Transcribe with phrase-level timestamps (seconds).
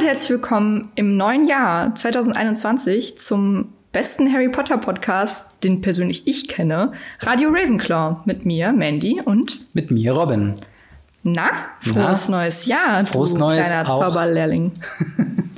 [0.00, 6.48] und herzlich willkommen im neuen Jahr 2021 zum besten Harry Potter Podcast, den persönlich ich
[6.48, 10.54] kenne, Radio Ravenclaw mit mir, Mandy und mit mir, Robin.
[11.22, 11.50] Na,
[11.80, 12.38] frohes Na?
[12.38, 14.00] neues Jahr, frohes du neues kleiner auch.
[14.00, 14.72] Zauberlehrling.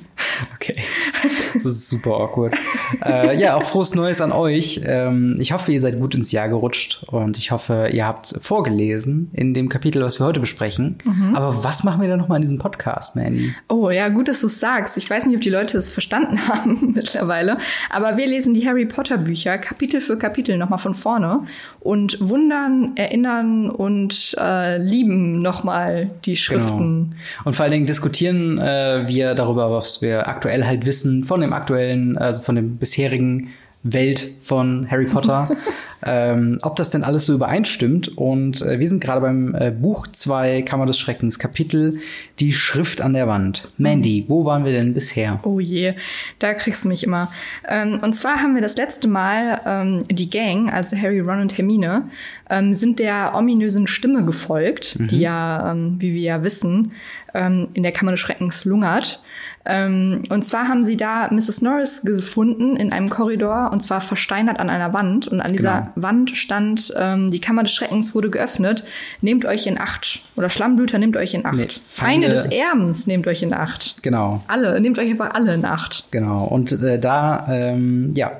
[1.65, 2.55] Das ist super awkward.
[3.05, 4.81] äh, ja, auch frohes Neues an euch.
[4.85, 9.31] Ähm, ich hoffe, ihr seid gut ins Jahr gerutscht und ich hoffe, ihr habt vorgelesen
[9.33, 10.99] in dem Kapitel, was wir heute besprechen.
[11.05, 11.35] Mhm.
[11.35, 13.55] Aber was machen wir da nochmal in diesem Podcast, Mandy?
[13.69, 14.97] Oh ja, gut, dass du es sagst.
[14.97, 17.59] Ich weiß nicht, ob die Leute es verstanden haben mittlerweile.
[17.91, 21.41] Aber wir lesen die Harry Potter Bücher Kapitel für Kapitel nochmal von vorne
[21.81, 27.11] und wundern, erinnern und äh, lieben nochmal die Schriften.
[27.11, 27.17] Genau.
[27.45, 31.52] Und vor allen Dingen diskutieren äh, wir darüber, was wir aktuell halt wissen von dem
[31.55, 33.51] aktuellen, also von dem bisherigen
[33.83, 35.51] Welt von Harry Potter,
[36.07, 38.17] ähm, ob das denn alles so übereinstimmt.
[38.17, 41.99] Und äh, wir sind gerade beim äh, Buch 2 Kammer des Schreckens, Kapitel
[42.43, 43.69] Die Schrift an der Wand.
[43.79, 45.39] Mandy, wo waren wir denn bisher?
[45.45, 45.95] Oh je,
[46.41, 47.31] da kriegst du mich immer.
[47.69, 51.57] Ähm, und zwar haben wir das letzte Mal ähm, die Gang, also Harry, Ron und
[51.57, 52.09] Hermine,
[52.51, 55.07] ähm, sind der ominösen Stimme gefolgt, mhm.
[55.07, 56.91] die ja, ähm, wie wir ja wissen,
[57.33, 59.23] ähm, in der Kammer des Schreckens lungert.
[59.65, 61.63] Ähm, und zwar haben sie da Mrs.
[61.63, 65.29] Norris gefunden in einem Korridor und zwar versteinert an einer Wand.
[65.29, 66.09] Und an dieser genau.
[66.09, 68.83] Wand stand, die Kammer des Schreckens wurde geöffnet.
[69.21, 70.23] Nehmt euch in Acht.
[70.35, 71.55] Oder Schlammblüter, nehmt euch in Acht.
[71.55, 73.97] Nee, Feinde des Erbens, nehmt euch in Acht.
[74.03, 74.43] Genau.
[74.49, 76.05] Alle, nehmt euch einfach alle in Acht.
[76.11, 76.45] Genau.
[76.45, 78.33] Und äh, da, ähm, ja,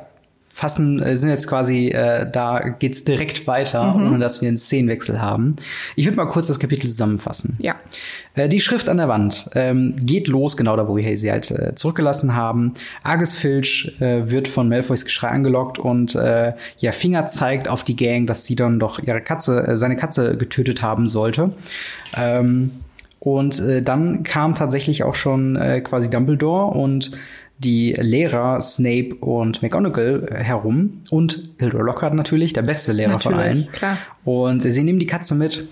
[0.55, 4.09] fassen, äh, sind jetzt quasi, äh, da geht's direkt weiter, mhm.
[4.09, 5.57] ohne dass wir einen Szenenwechsel haben.
[5.97, 7.57] Ich würde mal kurz das Kapitel zusammenfassen.
[7.59, 7.77] Ja.
[8.35, 11.51] Äh, die Schrift an der Wand ähm, geht los, genau da, wo wir sie halt
[11.51, 12.75] äh, zurückgelassen haben.
[13.03, 17.97] Argus Filch äh, wird von Malfoys Geschrei angelockt und äh, ja, Finger zeigt auf die
[17.97, 21.55] Gang, dass sie dann doch ihre Katze, äh, seine Katze getötet haben sollte.
[22.15, 22.73] Ähm,
[23.23, 27.13] und äh, dann kam tatsächlich auch schon äh, quasi Dumbledore und
[27.59, 33.41] die Lehrer Snape und McGonagall herum und Hildur Lockhart natürlich, der beste Lehrer natürlich, von
[33.41, 33.69] allen.
[33.71, 33.99] Klar.
[34.25, 35.63] Und sie nehmen die Katze mit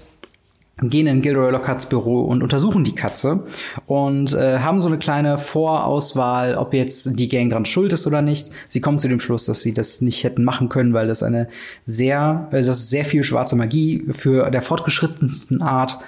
[0.80, 3.44] gehen in Gilderoy Lockharts Büro und untersuchen die Katze
[3.86, 8.22] und äh, haben so eine kleine Vorauswahl, ob jetzt die Gang dran schuld ist oder
[8.22, 8.48] nicht.
[8.68, 11.48] Sie kommen zu dem Schluss, dass sie das nicht hätten machen können, weil das eine
[11.84, 15.98] sehr, äh, das ist sehr viel schwarze Magie für der fortgeschrittensten Art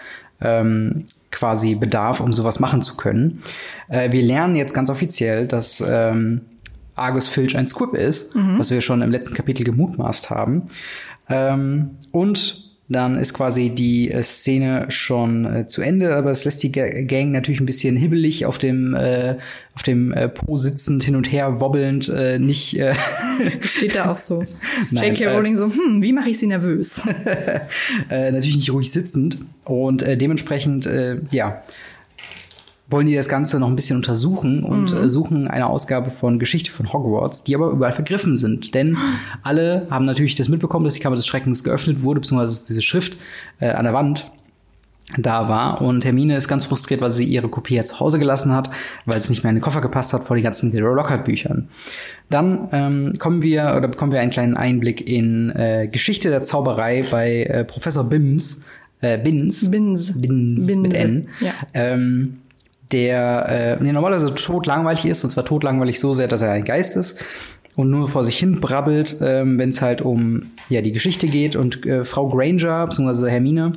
[0.40, 3.40] ähm, quasi bedarf, um sowas machen zu können.
[3.88, 6.42] Äh, wir lernen jetzt ganz offiziell, dass ähm,
[6.94, 8.58] Argus Filch ein Squib ist, mhm.
[8.58, 10.62] was wir schon im letzten Kapitel gemutmaßt haben.
[11.28, 16.62] Ähm, und dann ist quasi die äh, Szene schon äh, zu Ende, aber es lässt
[16.62, 19.36] die Gang natürlich ein bisschen hibbelig auf dem äh,
[19.74, 22.94] auf dem äh, Po sitzend hin und her wobbelnd äh, nicht äh
[23.60, 24.44] steht da auch so
[24.90, 25.24] J.K.
[25.24, 27.02] Äh, Rowling so hm wie mache ich sie nervös
[28.10, 31.62] äh, natürlich nicht ruhig sitzend und äh, dementsprechend äh, ja
[32.92, 35.04] wollen die das Ganze noch ein bisschen untersuchen und mhm.
[35.04, 38.74] äh, suchen eine Ausgabe von Geschichte von Hogwarts, die aber überall vergriffen sind.
[38.74, 38.98] Denn
[39.42, 42.82] alle haben natürlich das mitbekommen, dass die Kammer des Schreckens geöffnet wurde, beziehungsweise dass diese
[42.82, 43.16] Schrift
[43.60, 44.30] äh, an der Wand
[45.18, 45.82] da war.
[45.82, 48.70] Und Hermine ist ganz frustriert, weil sie ihre Kopie jetzt zu Hause gelassen hat,
[49.04, 51.68] weil es nicht mehr in den Koffer gepasst hat vor den ganzen Gilderoy Lockhart Büchern.
[52.30, 57.04] Dann ähm, kommen wir oder bekommen wir einen kleinen Einblick in äh, Geschichte der Zauberei
[57.10, 58.64] bei äh, Professor Bims.
[59.00, 59.70] Äh, Bins.
[59.70, 60.12] Bins.
[60.14, 61.28] Bins, Bins mit N.
[61.40, 61.52] Ja.
[61.74, 62.38] Ähm,
[62.92, 66.96] der äh, nee, normalerweise totlangweilig ist, und zwar totlangweilig so sehr, dass er ein Geist
[66.96, 67.24] ist
[67.74, 71.56] und nur vor sich hin brabbelt, ähm, wenn es halt um ja die Geschichte geht.
[71.56, 73.72] Und äh, Frau Granger, beziehungsweise Hermine,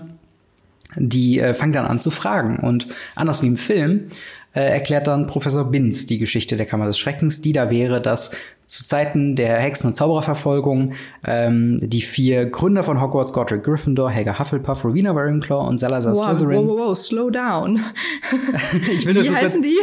[0.95, 2.57] die äh, fängt dann an zu fragen.
[2.57, 4.07] Und anders wie im Film
[4.53, 8.31] äh, erklärt dann Professor Binz die Geschichte der Kammer des Schreckens, die da wäre, dass
[8.65, 10.93] zu Zeiten der Hexen- und Zaubererverfolgung
[11.25, 16.25] ähm, die vier Gründer von Hogwarts, Godric Gryffindor, Helga Hufflepuff, Rowena Ravenclaw und Salazar wow,
[16.25, 16.57] Slytherin.
[16.57, 17.83] Wow, wow, wow, slow down.
[18.91, 19.77] ich will, Wie heißen die?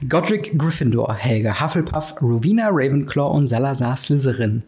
[0.08, 4.62] Godric Gryffindor, Helga Hufflepuff, Rowena Ravenclaw und Salazar Slytherin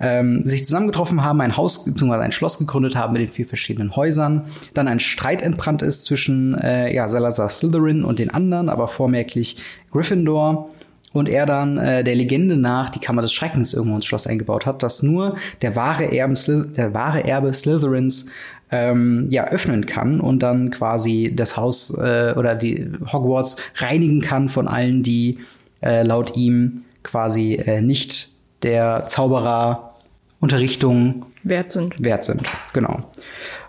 [0.00, 2.16] ähm, sich zusammengetroffen haben, ein Haus bzw.
[2.16, 6.54] ein Schloss gegründet haben mit den vier verschiedenen Häusern, dann ein Streit entbrannt ist zwischen
[6.54, 9.58] äh, ja, Salazar Slytherin und den anderen, aber vormerklich
[9.90, 10.70] Gryffindor
[11.16, 14.66] und er dann äh, der Legende nach die Kammer des Schreckens irgendwo ins Schloss eingebaut
[14.66, 16.34] hat, dass nur der wahre Erbe,
[16.76, 18.30] der wahre Erbe Slytherins
[18.70, 24.48] ähm, ja öffnen kann und dann quasi das Haus äh, oder die Hogwarts reinigen kann
[24.48, 25.38] von allen, die
[25.82, 28.30] äh, laut ihm quasi äh, nicht
[28.62, 29.94] der Zauberer
[30.40, 31.94] Unterrichtung wert sind.
[32.02, 33.00] Wert sind, genau.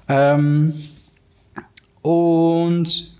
[0.09, 0.73] Ähm,
[2.01, 3.15] und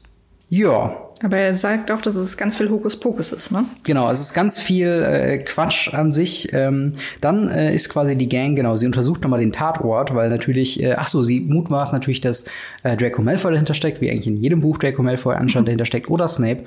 [0.49, 3.65] ja, Aber er sagt auch, dass es ganz viel Hokuspokus ist, ne?
[3.85, 6.53] Genau, es ist ganz viel äh, Quatsch an sich.
[6.53, 6.91] Ähm,
[7.21, 10.93] dann äh, ist quasi die Gang, genau, sie untersucht nochmal den Tatort, weil natürlich, äh,
[10.95, 12.45] ach so, sie mutmaßt natürlich, dass
[12.83, 15.69] äh, Draco Malfoy dahinter steckt, wie eigentlich in jedem Buch Draco Malfoy anscheinend mhm.
[15.69, 16.65] dahinter steckt, oder Snape.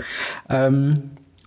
[0.49, 0.95] Ähm,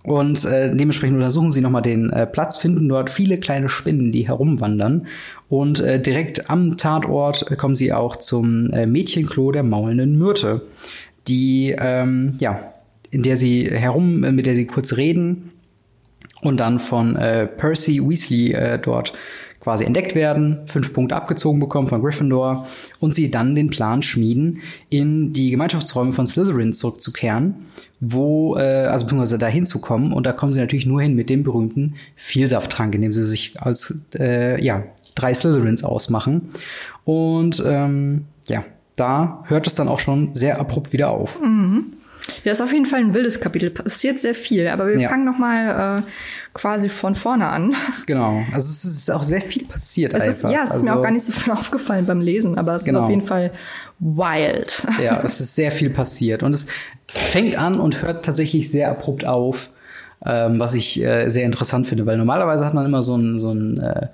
[0.04, 4.28] und äh, dementsprechend untersuchen sie nochmal den äh, Platz, finden dort viele kleine Spinnen, die
[4.28, 5.06] herumwandern.
[5.48, 10.62] Und äh, direkt am Tatort äh, kommen sie auch zum äh, Mädchenklo der maulenden Myrte,
[11.26, 12.73] die, ähm, ja,
[13.14, 15.52] in der sie herum, äh, mit der sie kurz reden
[16.42, 19.14] und dann von äh, Percy Weasley äh, dort
[19.60, 22.66] quasi entdeckt werden, fünf Punkte abgezogen bekommen von Gryffindor
[23.00, 27.54] und sie dann den Plan schmieden, in die Gemeinschaftsräume von Slytherin zurückzukehren,
[27.98, 31.44] wo, äh, also beziehungsweise da hinzukommen und da kommen sie natürlich nur hin mit dem
[31.44, 34.82] berühmten Vielsafttrank, in dem sie sich als, äh, ja,
[35.14, 36.50] drei Slytherins ausmachen.
[37.04, 38.64] Und ähm, ja,
[38.96, 41.40] da hört es dann auch schon sehr abrupt wieder auf.
[41.40, 41.94] Mhm.
[42.42, 43.70] Ja, ist auf jeden Fall ein wildes Kapitel.
[43.70, 45.08] Passiert sehr viel, aber wir ja.
[45.08, 46.02] fangen noch mal äh,
[46.54, 47.74] quasi von vorne an.
[48.06, 48.42] Genau.
[48.52, 50.14] Also es ist auch sehr viel passiert.
[50.14, 52.56] Es ist, ja, es ist mir auch also gar nicht so viel aufgefallen beim Lesen,
[52.56, 53.00] aber es genau.
[53.00, 53.52] ist auf jeden Fall
[53.98, 54.86] wild.
[55.02, 56.66] Ja, es ist sehr viel passiert und es
[57.08, 59.70] fängt an und hört tatsächlich sehr abrupt auf.
[60.26, 63.52] Ähm, was ich äh, sehr interessant finde, weil normalerweise hat man immer so ein, so
[63.52, 64.06] äh,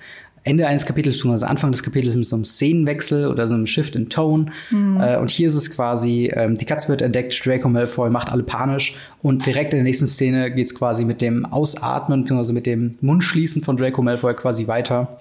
[0.42, 3.94] Ende eines Kapitels, also Anfang des Kapitels mit so einem Szenenwechsel oder so einem Shift
[3.94, 4.46] in Tone.
[4.70, 4.98] Mhm.
[5.00, 8.42] Äh, und hier ist es quasi, ähm, die Katze wird entdeckt, Draco Malfoy macht alle
[8.42, 12.92] panisch und direkt in der nächsten Szene geht's quasi mit dem Ausatmen, beziehungsweise mit dem
[13.02, 15.20] Mundschließen von Draco Malfoy quasi weiter.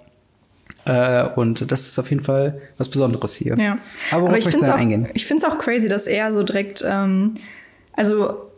[0.86, 3.58] Äh, und das ist auf jeden Fall was Besonderes hier.
[3.58, 3.76] Ja.
[4.12, 7.36] Aber, Aber ich finde es auch, auch crazy, dass er so direkt, ähm,
[7.92, 8.49] also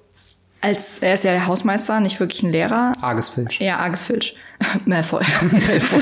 [0.62, 2.94] als er ist ja der Hausmeister, nicht wirklich ein Lehrer.
[3.02, 3.60] Argus Filch.
[3.60, 4.36] Ja, Argus Filch.
[4.86, 5.24] Malfoy.
[5.52, 6.02] Malfoy.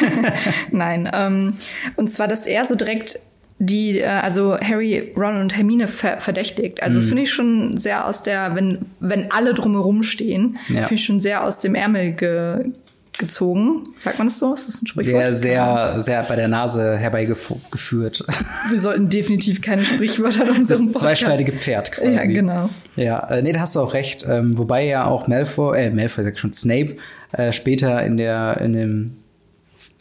[0.70, 1.10] Nein.
[1.12, 1.54] Ähm,
[1.96, 3.18] und zwar, dass er so direkt
[3.58, 6.82] die, äh, also Harry, Ron und Hermine ver verdächtigt.
[6.82, 6.96] Also, mm.
[6.96, 7.08] das mhm.
[7.08, 10.82] finde ich schon sehr aus der, wenn, wenn alle drumherum stehen, ja.
[10.82, 12.70] finde ich schon sehr aus dem Ärmel ge
[13.18, 13.82] gezogen.
[13.98, 14.54] Sagt man das so?
[14.54, 15.22] Ist das ein Sprichwort?
[15.22, 18.24] Ja, sehr, sehr bei der Nase herbeigeführt.
[18.70, 21.00] Wir sollten definitiv keine Sprichwörter in unserem Das Podcast.
[21.00, 22.12] zweischneidige Pferd quasi.
[22.12, 22.70] Ja, genau.
[22.96, 24.24] Ja, äh, nee, da hast du auch recht.
[24.28, 26.96] Ähm, wobei ja auch Malfoy, äh, Malfoy sagt schon Snape,
[27.32, 29.16] äh, später in der, in dem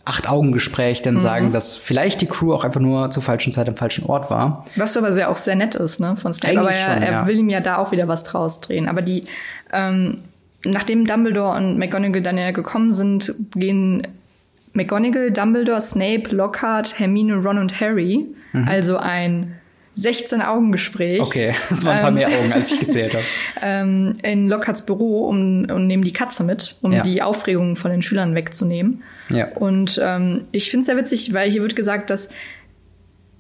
[0.06, 1.20] Acht-Augen-Gespräch dann mhm.
[1.20, 4.64] sagen, dass vielleicht die Crew auch einfach nur zur falschen Zeit am falschen Ort war.
[4.76, 6.60] Was aber sehr auch sehr nett ist, ne, von Snape.
[6.60, 7.28] Eigentlich aber er, schon, er ja.
[7.28, 8.88] will ihm ja da auch wieder was draus drehen.
[8.88, 9.24] Aber die,
[9.74, 10.22] ähm,
[10.66, 14.08] nachdem Dumbledore und McGonagall dann ja gekommen sind, gehen
[14.74, 18.68] McGonagall, Dumbledore, Snape, Lockhart, Hermine, Ron und Harry, mhm.
[18.68, 19.56] also ein
[19.98, 21.22] 16-Augen-Gespräch.
[21.22, 23.24] Okay, das waren ein paar mehr Augen, als ich gezählt habe.
[23.62, 27.02] ähm, in Lockharts Büro um, und nehmen die Katze mit, um ja.
[27.02, 29.04] die Aufregung von den Schülern wegzunehmen.
[29.30, 29.48] Ja.
[29.54, 32.30] Und ähm, ich finde es sehr witzig, weil hier wird gesagt, dass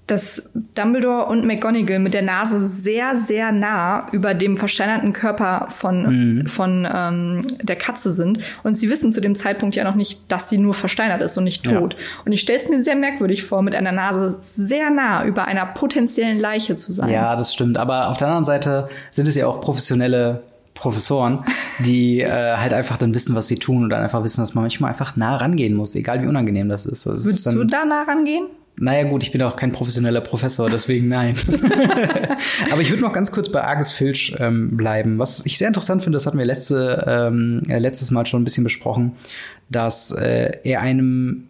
[0.07, 6.03] dass Dumbledore und McGonagall mit der Nase sehr, sehr nah über dem versteinerten Körper von,
[6.37, 6.47] mhm.
[6.47, 8.39] von ähm, der Katze sind.
[8.63, 11.45] Und sie wissen zu dem Zeitpunkt ja noch nicht, dass sie nur versteinert ist und
[11.45, 11.93] nicht tot.
[11.93, 11.99] Ja.
[12.23, 15.65] Und ich stelle es mir sehr merkwürdig vor, mit einer Nase sehr nah über einer
[15.65, 17.09] potenziellen Leiche zu sein.
[17.09, 17.79] Ja, das stimmt.
[17.79, 20.43] Aber auf der anderen Seite sind es ja auch professionelle
[20.75, 21.45] Professoren,
[21.79, 24.65] die äh, halt einfach dann wissen, was sie tun und dann einfach wissen, dass man
[24.65, 27.07] manchmal einfach nah rangehen muss, egal wie unangenehm das ist.
[27.07, 28.47] Das Würdest ist du da nah rangehen?
[28.77, 31.35] Naja gut, ich bin auch kein professioneller Professor, deswegen nein.
[32.71, 35.17] Aber ich würde noch ganz kurz bei Argus Filch ähm, bleiben.
[35.17, 38.43] Was ich sehr interessant finde, das hatten wir letzte, ähm, äh, letztes Mal schon ein
[38.43, 39.13] bisschen besprochen,
[39.69, 41.47] dass äh, er einem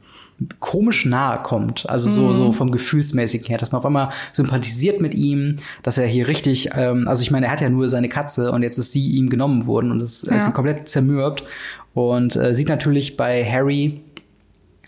[0.59, 1.89] komisch nahe kommt.
[1.89, 2.53] Also so, so mhm.
[2.53, 7.07] vom Gefühlsmäßigen her, dass man auf einmal sympathisiert mit ihm, dass er hier richtig, ähm,
[7.07, 9.65] also ich meine, er hat ja nur seine Katze und jetzt ist sie ihm genommen
[9.65, 10.35] worden und es, ja.
[10.35, 11.43] ist komplett zermürbt.
[11.93, 14.01] Und äh, sieht natürlich bei Harry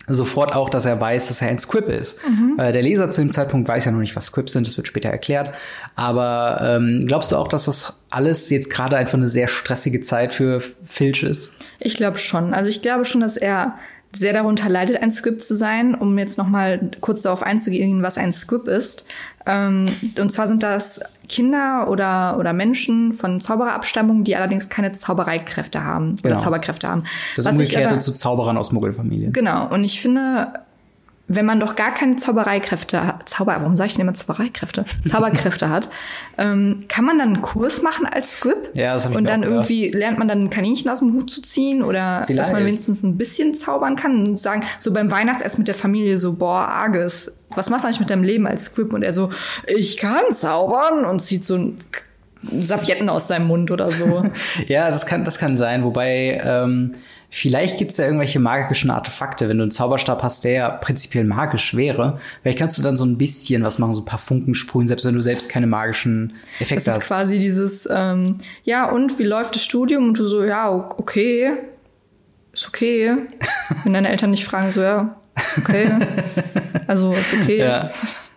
[0.08, 2.18] sofort auch, dass er weiß, dass er ein Squib ist.
[2.26, 2.58] Mhm.
[2.58, 4.86] Äh, der Leser zu dem Zeitpunkt weiß ja noch nicht, was Squibs sind, das wird
[4.86, 5.52] später erklärt.
[5.94, 10.32] Aber ähm, glaubst du auch, dass das alles jetzt gerade einfach eine sehr stressige Zeit
[10.32, 11.52] für Filch ist?
[11.78, 12.54] Ich glaube schon.
[12.54, 13.76] Also ich glaube schon, dass er
[14.12, 15.94] sehr darunter leidet, ein Squib zu sein.
[15.94, 19.06] Um jetzt noch mal kurz darauf einzugehen, was ein Squib ist.
[19.46, 25.84] Ähm, und zwar sind das Kinder oder, oder Menschen von Zaubererabstammung, die allerdings keine Zaubereikräfte
[25.84, 26.34] haben genau.
[26.34, 27.04] oder Zauberkräfte haben.
[27.36, 29.32] Das Umgekehrte zu Zauberern aus Muggelfamilien.
[29.32, 29.68] Genau.
[29.68, 30.52] Und ich finde,
[31.28, 34.86] wenn man doch gar keine Zaubereikräfte hat, Zauber, warum sage ich denn immer Zaubereikräfte?
[35.08, 35.90] Zauberkräfte hat,
[36.38, 38.70] ähm, kann man dann einen Kurs machen als Squib?
[38.74, 41.30] Ja, das habe ich Und dann irgendwie lernt man dann ein Kaninchen aus dem Hut
[41.30, 42.40] zu ziehen oder Vielleicht.
[42.40, 46.18] dass man wenigstens ein bisschen zaubern kann und sagen, so beim Weihnachtsessen mit der Familie
[46.18, 48.94] so, boah, Arges, was machst du eigentlich mit deinem Leben als Squib?
[48.94, 49.30] Und er so,
[49.66, 51.78] ich kann zaubern und zieht so ein
[52.60, 54.24] Servietten aus seinem Mund oder so.
[54.66, 55.84] ja, das kann, das kann sein.
[55.84, 56.92] Wobei, ähm,
[57.30, 59.48] vielleicht gibt's ja irgendwelche magischen Artefakte.
[59.48, 63.04] Wenn du einen Zauberstab hast, der ja prinzipiell magisch wäre, vielleicht kannst du dann so
[63.04, 66.34] ein bisschen was machen, so ein paar Funken sprühen, selbst wenn du selbst keine magischen
[66.60, 66.96] Effekte hast.
[66.96, 70.08] Das ist quasi dieses, ähm, ja, und wie läuft das Studium?
[70.08, 71.52] Und du so, ja, okay,
[72.52, 73.16] ist okay.
[73.84, 75.16] Wenn deine Eltern nicht fragen, so, ja,
[75.58, 75.90] okay.
[76.86, 77.58] Also ist okay.
[77.58, 77.90] Ja.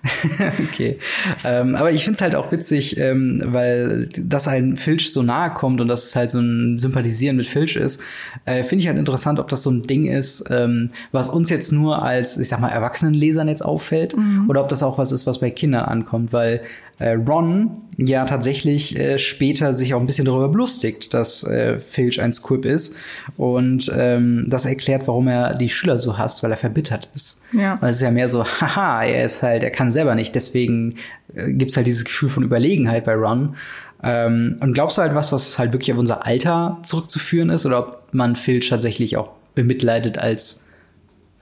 [0.69, 0.97] okay.
[1.43, 5.53] Ähm, aber ich finde es halt auch witzig, ähm, weil das ein Filch so nahe
[5.53, 8.01] kommt und dass es halt so ein Sympathisieren mit Filch ist,
[8.45, 11.71] äh, finde ich halt interessant, ob das so ein Ding ist, ähm, was uns jetzt
[11.71, 14.49] nur als, ich sag mal, Erwachsenenlesern jetzt auffällt mhm.
[14.49, 16.61] oder ob das auch was ist, was bei Kindern ankommt, weil
[17.01, 22.21] äh, Ron ja tatsächlich äh, später sich auch ein bisschen darüber belustigt, dass äh, Filch
[22.21, 22.95] ein Squib ist
[23.37, 27.43] und ähm, das erklärt, warum er die Schüler so hasst, weil er verbittert ist.
[27.53, 27.73] Ja.
[27.75, 30.95] Und es ist ja mehr so, haha, er ist halt, er kann selber nicht, deswegen
[31.35, 33.55] äh, gibt's halt dieses Gefühl von Überlegenheit bei Ron.
[34.03, 37.79] Ähm, und glaubst du halt was, was halt wirklich auf unser Alter zurückzuführen ist oder
[37.79, 40.60] ob man Filch tatsächlich auch bemitleidet als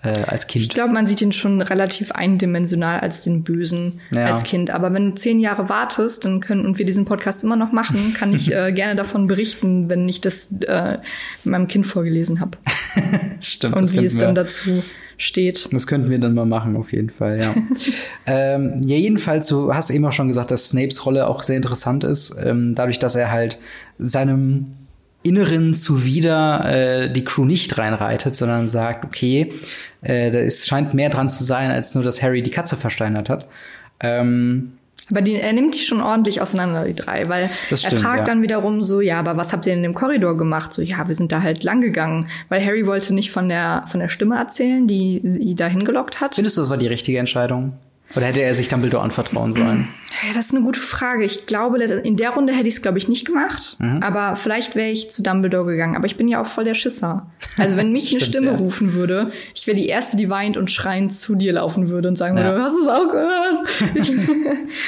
[0.01, 0.63] äh, als Kind.
[0.63, 4.27] Ich glaube, man sieht ihn schon relativ eindimensional als den Bösen ja.
[4.27, 4.69] als Kind.
[4.69, 8.13] Aber wenn du zehn Jahre wartest, dann können und wir diesen Podcast immer noch machen,
[8.13, 10.99] kann ich äh, gerne davon berichten, wenn ich das äh,
[11.43, 12.57] meinem Kind vorgelesen habe.
[13.41, 13.75] Stimmt.
[13.75, 14.83] Und wie es dann dazu
[15.17, 15.67] steht.
[15.73, 17.53] Das könnten wir dann mal machen, auf jeden Fall, ja.
[18.25, 22.05] ähm, ja, jedenfalls, du hast eben auch schon gesagt, dass Snapes Rolle auch sehr interessant
[22.05, 23.59] ist, ähm, dadurch, dass er halt
[23.97, 24.67] seinem
[25.21, 29.51] Inneren zuwider äh, die Crew nicht reinreitet, sondern sagt, okay,
[30.01, 33.29] äh, da ist, scheint mehr dran zu sein, als nur, dass Harry die Katze versteinert
[33.29, 33.47] hat.
[33.99, 34.73] Ähm,
[35.11, 38.25] aber die, er nimmt die schon ordentlich auseinander, die drei, weil stimmt, er fragt ja.
[38.25, 40.71] dann wiederum so, ja, aber was habt ihr in dem Korridor gemacht?
[40.71, 43.99] So, ja, wir sind da halt lang gegangen, weil Harry wollte nicht von der, von
[43.99, 46.35] der Stimme erzählen, die sie dahin gelockt hat.
[46.35, 47.73] Findest du, das war die richtige Entscheidung?
[48.15, 49.87] Oder hätte er sich Dumbledore anvertrauen sollen?
[50.27, 51.23] Ja, das ist eine gute Frage.
[51.23, 53.75] Ich glaube, in der Runde hätte ich es, glaube ich, nicht gemacht.
[53.79, 54.01] Mhm.
[54.01, 55.95] Aber vielleicht wäre ich zu Dumbledore gegangen.
[55.95, 57.27] Aber ich bin ja auch voll der Schisser.
[57.57, 58.55] Also wenn mich Stimmt, eine Stimme ja.
[58.55, 62.15] rufen würde, ich wäre die Erste, die weint und schreiend zu dir laufen würde und
[62.15, 62.45] sagen ja.
[62.45, 63.69] würde, hast du es auch gehört?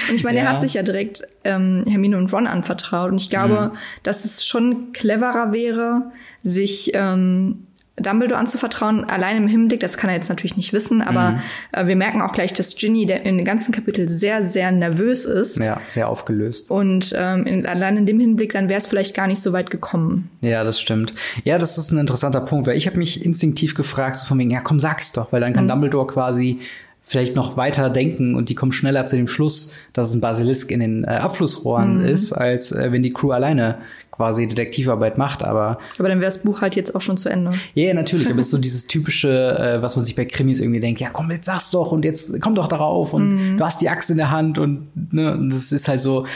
[0.09, 3.11] und ich meine, er hat sich ja direkt ähm, Hermine und Ron anvertraut.
[3.11, 3.77] Und ich glaube, mhm.
[4.01, 6.11] dass es schon cleverer wäre,
[6.41, 11.31] sich ähm, Dumbledore anzuvertrauen, allein im Hinblick, das kann er jetzt natürlich nicht wissen, aber
[11.31, 11.39] mhm.
[11.73, 15.25] äh, wir merken auch gleich, dass Ginny der in dem ganzen Kapitel sehr, sehr nervös
[15.25, 15.63] ist.
[15.63, 16.71] Ja, sehr aufgelöst.
[16.71, 19.69] Und ähm, in, allein in dem Hinblick, dann wäre es vielleicht gar nicht so weit
[19.69, 20.29] gekommen.
[20.41, 21.13] Ja, das stimmt.
[21.43, 24.51] Ja, das ist ein interessanter Punkt, weil ich habe mich instinktiv gefragt, so von wegen,
[24.51, 25.69] ja komm, sag's doch, weil dann kann mhm.
[25.69, 26.59] Dumbledore quasi
[27.03, 30.71] vielleicht noch weiter denken und die kommen schneller zu dem Schluss, dass es ein Basilisk
[30.71, 32.05] in den äh, Abflussrohren mhm.
[32.05, 33.79] ist, als äh, wenn die Crew alleine
[34.21, 35.79] quasi Detektivarbeit macht, aber.
[35.97, 37.51] Aber dann wäre das Buch halt jetzt auch schon zu Ende.
[37.73, 40.59] Ja, yeah, natürlich, aber es ist so dieses typische, äh, was man sich bei Krimis
[40.59, 43.57] irgendwie denkt, ja komm, jetzt sag's doch und jetzt komm doch darauf und mm.
[43.57, 46.27] du hast die Axt in der Hand und ne, und das ist halt so,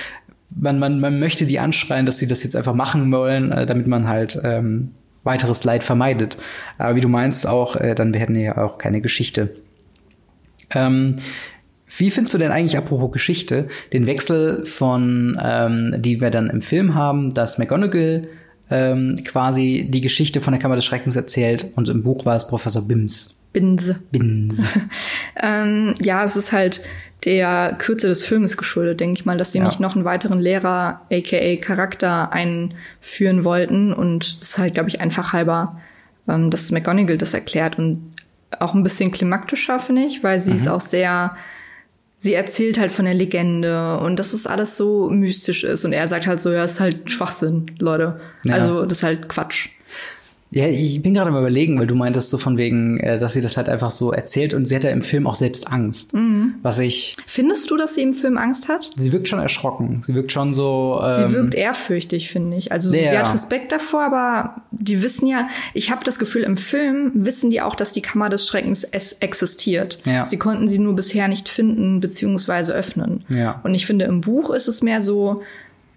[0.49, 3.85] man, man, man möchte die anschreien, dass sie das jetzt einfach machen wollen, äh, damit
[3.85, 4.89] man halt ähm,
[5.23, 6.37] weiteres Leid vermeidet.
[6.79, 9.55] Aber wie du meinst auch, äh, dann werden ja auch keine Geschichte.
[10.71, 11.13] Ähm,
[11.87, 16.61] wie findest du denn eigentlich, apropos Geschichte, den Wechsel von, ähm, die wir dann im
[16.61, 18.27] Film haben, dass McGonagall
[18.69, 22.47] ähm, quasi die Geschichte von der Kammer des Schreckens erzählt und im Buch war es
[22.47, 23.35] Professor Bims.
[23.53, 23.99] Binse.
[24.11, 24.65] Binse.
[25.41, 26.81] ähm, ja, es ist halt
[27.23, 29.65] der Kürze des Filmes geschuldet, denke ich mal, dass sie ja.
[29.65, 33.93] nicht noch einen weiteren Lehrer, aka Charakter, einführen wollten.
[33.93, 35.79] Und es ist halt, glaube ich, einfach halber,
[36.27, 37.99] ähm, dass McGonagall das erklärt und
[38.59, 40.57] auch ein bisschen klimaktischer, finde ich, weil sie mhm.
[40.57, 41.35] ist auch sehr
[42.25, 45.85] sie erzählt halt von der Legende und dass es alles so mystisch ist.
[45.85, 48.19] Und er sagt halt so, ja, ist halt Schwachsinn, Leute.
[48.43, 48.55] Ja.
[48.55, 49.69] Also, das ist halt Quatsch.
[50.51, 53.41] Ja, ich bin gerade mal überlegen, weil du meintest so von wegen, äh, dass sie
[53.41, 56.13] das halt einfach so erzählt und sie hat ja im Film auch selbst Angst.
[56.13, 56.55] Mhm.
[56.61, 57.15] Was ich.
[57.25, 58.91] Findest du, dass sie im Film Angst hat?
[58.95, 60.01] Sie wirkt schon erschrocken.
[60.03, 61.01] Sie wirkt schon so.
[61.03, 62.71] Ähm, sie wirkt ehrfürchtig, finde ich.
[62.71, 63.09] Also ja.
[63.09, 67.49] sie hat Respekt davor, aber die wissen ja, ich habe das Gefühl, im Film wissen
[67.49, 69.99] die auch, dass die Kammer des Schreckens es existiert.
[70.05, 70.25] Ja.
[70.25, 72.71] Sie konnten sie nur bisher nicht finden bzw.
[72.71, 73.25] öffnen.
[73.29, 73.59] Ja.
[73.63, 75.41] Und ich finde, im Buch ist es mehr so,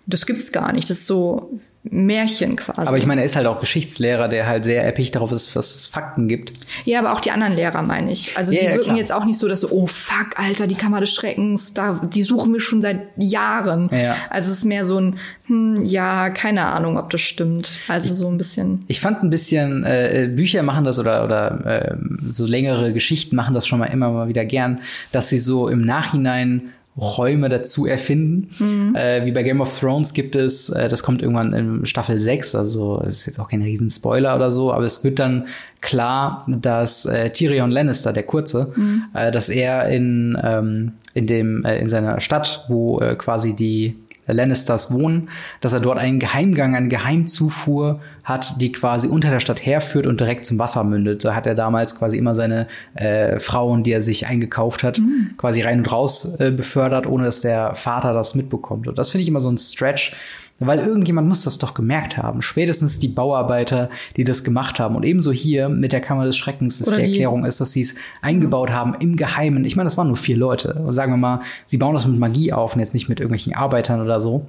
[0.08, 0.88] das gibt's gar nicht.
[0.88, 2.80] Das ist so Märchen quasi.
[2.80, 5.74] Aber ich meine, er ist halt auch Geschichtslehrer, der halt sehr erpicht darauf ist, was
[5.74, 6.52] es Fakten gibt.
[6.86, 8.34] Ja, aber auch die anderen Lehrer, meine ich.
[8.34, 8.96] Also ja, die ja, wirken klar.
[8.96, 12.22] jetzt auch nicht so, dass so, oh fuck, Alter, die Kammer des Schreckens, da, die
[12.22, 13.90] suchen wir schon seit Jahren.
[13.92, 14.16] Ja.
[14.30, 17.70] Also es ist mehr so ein, hm, ja, keine Ahnung, ob das stimmt.
[17.86, 18.86] Also so ein bisschen.
[18.88, 21.96] Ich fand ein bisschen, äh, Bücher machen das oder, oder äh,
[22.26, 24.80] so längere Geschichten machen das schon mal immer mal wieder gern,
[25.12, 28.50] dass sie so im Nachhinein Räume dazu erfinden.
[28.58, 28.94] Mhm.
[28.94, 32.54] Äh, wie bei Game of Thrones gibt es, äh, das kommt irgendwann in Staffel 6,
[32.54, 35.46] also es ist jetzt auch kein Riesenspoiler oder so, aber es wird dann
[35.80, 39.04] klar, dass äh, Tyrion Lannister, der Kurze, mhm.
[39.14, 43.96] äh, dass er in, ähm, in dem, äh, in seiner Stadt, wo äh, quasi die
[44.34, 45.28] Lannisters wohnen,
[45.60, 50.20] dass er dort einen Geheimgang, eine Geheimzufuhr hat, die quasi unter der Stadt herführt und
[50.20, 51.24] direkt zum Wasser mündet.
[51.24, 55.30] Da hat er damals quasi immer seine äh, Frauen, die er sich eingekauft hat, mhm.
[55.36, 58.86] quasi rein und raus äh, befördert, ohne dass der Vater das mitbekommt.
[58.86, 60.14] Und das finde ich immer so ein Stretch,
[60.60, 62.42] weil irgendjemand muss das doch gemerkt haben.
[62.42, 64.96] Spätestens die Bauarbeiter, die das gemacht haben.
[64.96, 67.94] Und ebenso hier mit der Kammer des Schreckens, dass die Erklärung ist, dass sie es
[68.22, 69.64] eingebaut haben im Geheimen.
[69.64, 70.84] Ich meine, das waren nur vier Leute.
[70.90, 74.00] Sagen wir mal, sie bauen das mit Magie auf und jetzt nicht mit irgendwelchen Arbeitern
[74.00, 74.46] oder so.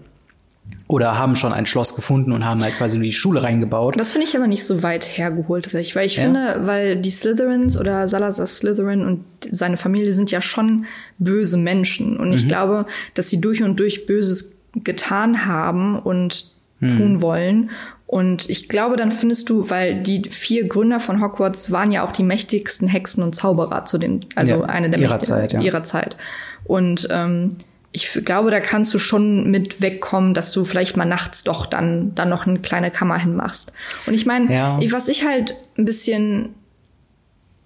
[0.87, 3.99] Oder haben schon ein Schloss gefunden und haben halt quasi nur die Schule reingebaut.
[3.99, 5.95] Das finde ich aber nicht so weit hergeholt, tatsächlich.
[5.95, 6.23] Weil ich ja?
[6.23, 10.85] finde, weil die Slytherins oder Salazar Slytherin und seine Familie sind ja schon
[11.19, 12.17] böse Menschen.
[12.17, 12.49] Und ich mhm.
[12.49, 16.97] glaube, dass sie durch und durch Böses getan haben und hm.
[16.97, 17.71] tun wollen.
[18.07, 22.11] Und ich glaube, dann findest du, weil die vier Gründer von Hogwarts waren ja auch
[22.11, 25.61] die mächtigsten Hexen und Zauberer zu dem, also ja, eine der ihrer Zeit, ja.
[25.61, 26.17] ihrer Zeit.
[26.63, 27.57] Und ähm,
[27.91, 32.13] ich glaube, da kannst du schon mit wegkommen, dass du vielleicht mal nachts doch dann,
[32.15, 33.73] dann noch eine kleine Kammer hinmachst.
[34.05, 34.79] Und ich meine, ja.
[34.91, 36.49] was ich halt ein bisschen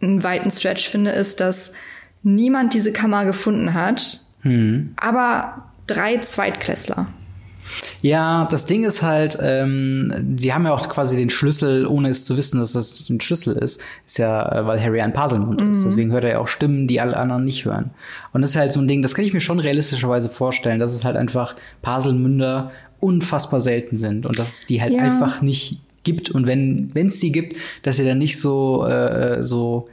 [0.02, 1.72] einen weiten Stretch finde, ist, dass
[2.22, 4.94] niemand diese Kammer gefunden hat, hm.
[4.98, 7.08] aber drei Zweitklässler.
[8.02, 12.26] Ja, das Ding ist halt, ähm, sie haben ja auch quasi den Schlüssel, ohne es
[12.26, 13.82] zu wissen, dass das ein Schlüssel ist.
[14.06, 15.72] Ist ja, äh, weil Harry ein Puzzlemund mhm.
[15.72, 15.86] ist.
[15.86, 17.92] Deswegen hört er ja auch Stimmen, die alle anderen nicht hören.
[18.34, 20.94] Und das ist halt so ein Ding, das kann ich mir schon realistischerweise vorstellen, dass
[20.94, 25.02] es halt einfach Puzzlemünder unfassbar selten sind und dass es die halt ja.
[25.02, 26.30] einfach nicht gibt.
[26.30, 29.88] Und wenn es die gibt, dass sie dann nicht so, äh, so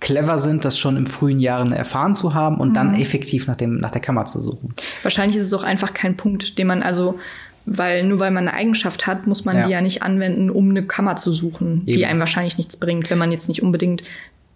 [0.00, 2.74] clever sind, das schon im frühen Jahren erfahren zu haben und mhm.
[2.74, 4.74] dann effektiv nach, dem, nach der Kammer zu suchen.
[5.02, 7.18] Wahrscheinlich ist es auch einfach kein Punkt, den man also,
[7.64, 9.66] weil nur weil man eine Eigenschaft hat, muss man ja.
[9.66, 11.98] die ja nicht anwenden, um eine Kammer zu suchen, Eben.
[11.98, 14.02] die einem wahrscheinlich nichts bringt, wenn man jetzt nicht unbedingt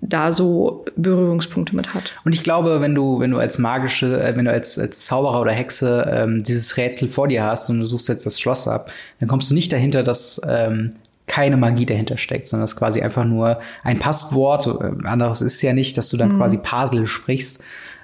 [0.02, 2.14] da so Berührungspunkte mit hat.
[2.25, 5.40] Und ich glaube, wenn du, wenn du als magische, äh, wenn du als, als Zauberer
[5.40, 8.92] oder Hexe ähm, dieses Rätsel vor dir hast und du suchst jetzt das Schloss ab,
[9.18, 10.92] dann kommst du nicht dahinter, dass ähm,
[11.30, 14.66] keine Magie dahinter steckt, sondern es ist quasi einfach nur ein Passwort.
[14.66, 16.38] Äh, anderes ist ja nicht, dass du dann mhm.
[16.38, 17.62] quasi Pasel sprichst,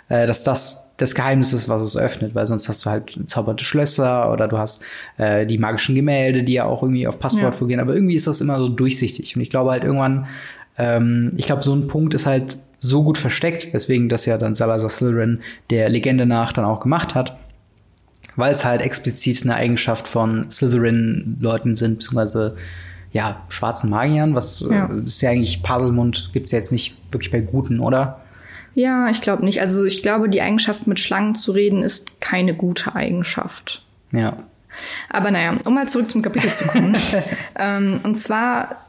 [0.09, 3.65] äh, dass das das Geheimnis ist, was es öffnet, weil sonst hast du halt zauberte
[3.65, 4.83] Schlösser oder du hast
[5.19, 7.53] äh, die magischen Gemälde, die ja auch irgendwie auf Passwort ja.
[7.53, 7.81] fungieren.
[7.81, 9.35] Aber irgendwie ist das immer so durchsichtig.
[9.37, 10.27] Und ich glaube halt irgendwann,
[10.79, 14.55] ähm, ich glaube, so ein Punkt ist halt so gut versteckt, weswegen das ja dann
[14.55, 17.37] Salazar Slytherin der Legende nach dann auch gemacht hat,
[18.37, 22.57] weil es halt explizit eine Eigenschaft von Slytherin-Leuten sind, beziehungsweise
[23.17, 24.87] ja, schwarzen Magiern, was äh, ja.
[24.93, 28.21] ist ja eigentlich Puzzlemund gibt's ja jetzt nicht wirklich bei guten, oder?
[28.75, 29.63] Ja, ich glaube nicht.
[29.63, 33.83] Also ich glaube, die Eigenschaft mit Schlangen zu reden ist keine gute Eigenschaft.
[34.13, 34.37] Ja.
[35.09, 36.95] Aber naja, um mal zurück zum Kapitel zu kommen.
[37.59, 38.85] ähm, und zwar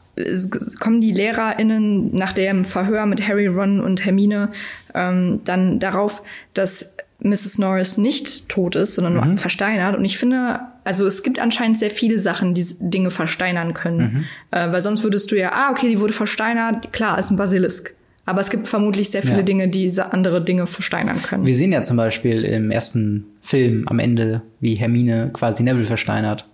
[0.82, 4.50] kommen die LehrerInnen nach dem Verhör mit Harry, Ron und Hermine
[4.94, 6.22] ähm, dann darauf,
[6.54, 7.58] dass Mrs.
[7.58, 9.28] Norris nicht tot ist, sondern mhm.
[9.30, 9.98] nur versteinert.
[9.98, 14.00] Und ich finde, also es gibt anscheinend sehr viele Sachen, die Dinge versteinern können.
[14.00, 14.26] Mhm.
[14.52, 17.94] Äh, weil sonst würdest du ja, ah, okay, die wurde versteinert, klar, ist ein Basilisk.
[18.26, 19.44] Aber es gibt vermutlich sehr viele ja.
[19.44, 21.48] Dinge, die andere Dinge versteinern können.
[21.48, 26.46] Wir sehen ja zum Beispiel im ersten Film am Ende, wie Hermine quasi Neville versteinert.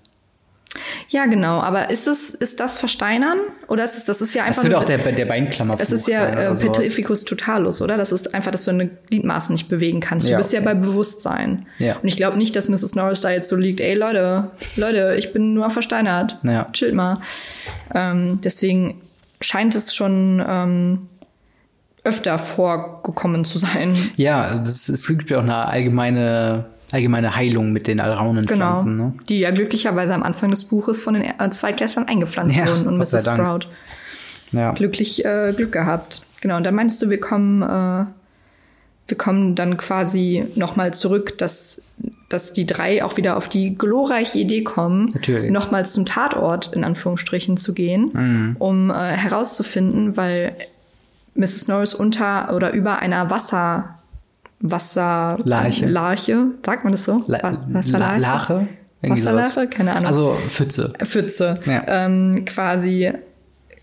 [1.10, 1.60] Ja, genau.
[1.60, 3.38] Aber ist es, ist das Versteinern?
[3.68, 4.64] Oder ist es, das ist ja einfach.
[4.64, 7.98] Das könnte auch der, der Beinklammer Es ist ja äh, Petrificus totalus, oder?
[7.98, 10.26] Das ist einfach, dass du eine Gliedmaße nicht bewegen kannst.
[10.26, 10.64] Du ja, bist okay.
[10.64, 11.68] ja bei Bewusstsein.
[11.80, 11.98] Ja.
[11.98, 12.96] Und ich glaube nicht, dass Mrs.
[12.96, 16.40] Norris da jetzt so liegt, ey Leute, Leute, ich bin nur versteinert.
[16.44, 16.70] Ja.
[16.74, 17.20] Chillt mal.
[17.94, 19.02] Ähm, deswegen
[19.42, 21.08] scheint es schon ähm,
[22.04, 23.96] öfter vorgekommen zu sein.
[24.18, 28.98] Ja, das, es gibt ja auch eine allgemeine allgemeine Heilung mit den Alraunenpflanzen.
[28.98, 29.14] Genau, ne?
[29.28, 32.98] die ja glücklicherweise am Anfang des Buches von den äh, Zweitklässlern eingepflanzt ja, wurden und
[32.98, 33.24] Mrs.
[33.24, 33.68] Sprout.
[34.52, 34.72] Ja.
[34.74, 36.22] Glücklich äh, Glück gehabt.
[36.42, 38.06] Genau, und dann meinst du, wir kommen, äh,
[39.08, 41.94] wir kommen dann quasi nochmal zurück, dass,
[42.30, 45.14] dass die drei auch wieder auf die glorreiche Idee kommen,
[45.50, 48.56] nochmal zum Tatort in Anführungsstrichen zu gehen, mhm.
[48.60, 50.56] um äh, herauszufinden, weil
[51.34, 51.68] Mrs.
[51.68, 53.96] Norris unter oder über einer Wasser
[54.64, 55.86] Wasserlarche.
[55.86, 57.22] Larche, sagt man das so?
[57.28, 58.20] La Wasserlarche?
[58.20, 58.68] Lache?
[59.02, 59.68] Wasserlache?
[59.68, 60.08] Keine Ahnung.
[60.08, 60.94] Also Pfütze.
[61.04, 61.60] Pfütze.
[61.66, 61.84] Ja.
[61.86, 63.12] Ähm, quasi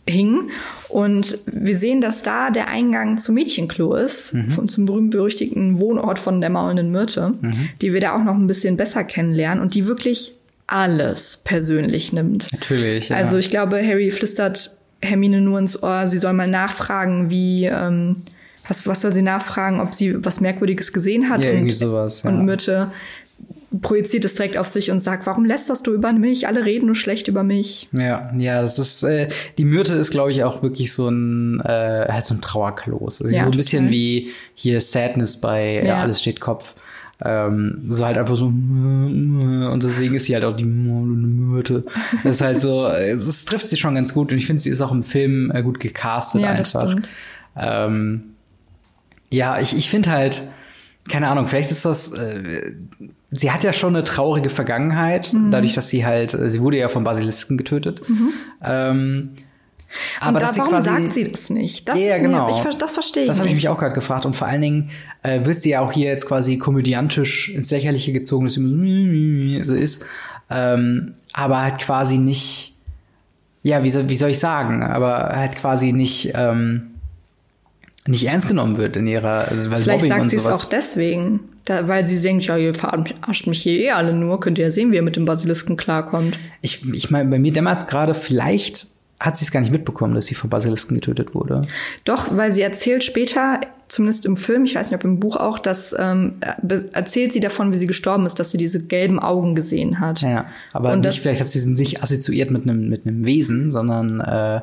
[0.09, 0.51] hing.
[0.89, 4.51] Und wir sehen, dass da der Eingang zum Mädchenklo ist, mhm.
[4.51, 7.69] von, zum berühmt-berüchtigten Wohnort von der maulenden Myrte, mhm.
[7.83, 10.33] die wir da auch noch ein bisschen besser kennenlernen und die wirklich
[10.67, 12.51] alles persönlich nimmt.
[12.53, 13.11] Natürlich.
[13.11, 13.17] Ja.
[13.17, 14.71] Also ich glaube, Harry flüstert
[15.03, 18.17] Hermine nur ins Ohr, sie soll mal nachfragen, wie ähm,
[18.71, 21.41] was, was soll sie nachfragen, ob sie was Merkwürdiges gesehen hat?
[21.43, 22.23] Ja, irgendwie sowas.
[22.23, 22.31] Ja.
[22.31, 22.93] Und Myrte
[23.83, 26.47] projiziert es direkt auf sich und sagt, warum lästerst du über mich?
[26.47, 27.89] Alle reden nur schlecht über mich.
[27.93, 29.29] Ja, ja, das ist, äh,
[29.59, 33.23] die Myrte ist, glaube ich, auch wirklich so ein, äh, halt so ein Trauerklos.
[33.23, 36.01] Also ja, so ein bisschen wie hier Sadness bei ja.
[36.01, 36.75] Alles steht Kopf.
[37.23, 41.85] Ähm, so halt einfach so und deswegen ist sie halt auch die Myrte.
[42.25, 44.81] Das ist halt so, es trifft sie schon ganz gut und ich finde, sie ist
[44.81, 46.83] auch im Film äh, gut gecastet Ja, einfach.
[46.83, 47.09] das stimmt.
[47.57, 48.23] Ähm,
[49.31, 50.43] ja, ich, ich finde halt,
[51.09, 52.73] keine Ahnung, vielleicht ist das, äh,
[53.31, 55.51] sie hat ja schon eine traurige Vergangenheit, Mhm.
[55.51, 58.03] dadurch, dass sie halt, äh, sie wurde ja vom Basilisken getötet.
[58.63, 59.31] Ähm,
[60.21, 61.89] aber da, warum quasi, sagt sie das nicht?
[61.89, 62.49] Das Ja, ist mir, genau.
[62.51, 64.25] ich, das verstehe ich das habe ich mich auch gerade gefragt.
[64.25, 64.91] Und vor allen Dingen
[65.25, 69.65] äh, wird sie ja auch hier jetzt quasi komödiantisch ins Lächerliche gezogen, dass sie immer
[69.65, 70.07] so ist.
[70.49, 72.77] Ähm, aber halt quasi nicht,
[73.65, 76.90] ja, wie soll, wie soll ich sagen, aber halt quasi nicht, ähm,
[78.07, 81.41] nicht ernst genommen wird in ihrer, also, weil Vielleicht Mobbing sagt sie es auch deswegen,
[81.67, 84.71] da, weil sie denkt, ja, ihr verarscht mich hier eh alle nur, könnt ihr ja
[84.71, 86.39] sehen, wie ihr mit dem Basilisken klarkommt.
[86.63, 88.87] Ich, ich meine, bei mir damals gerade, vielleicht
[89.21, 91.61] hat sie es gar nicht mitbekommen, dass sie vom Basilisken getötet wurde.
[92.07, 95.59] Doch, weil sie erzählt später, zumindest im Film, ich weiß nicht, ob im Buch auch,
[95.59, 96.37] dass ähm,
[96.93, 100.23] erzählt sie davon, wie sie gestorben ist, dass sie diese gelben Augen gesehen hat.
[100.23, 103.27] Ja, aber Und nicht, das- vielleicht hat sie sie nicht assoziiert mit einem mit einem
[103.27, 104.63] Wesen, sondern äh,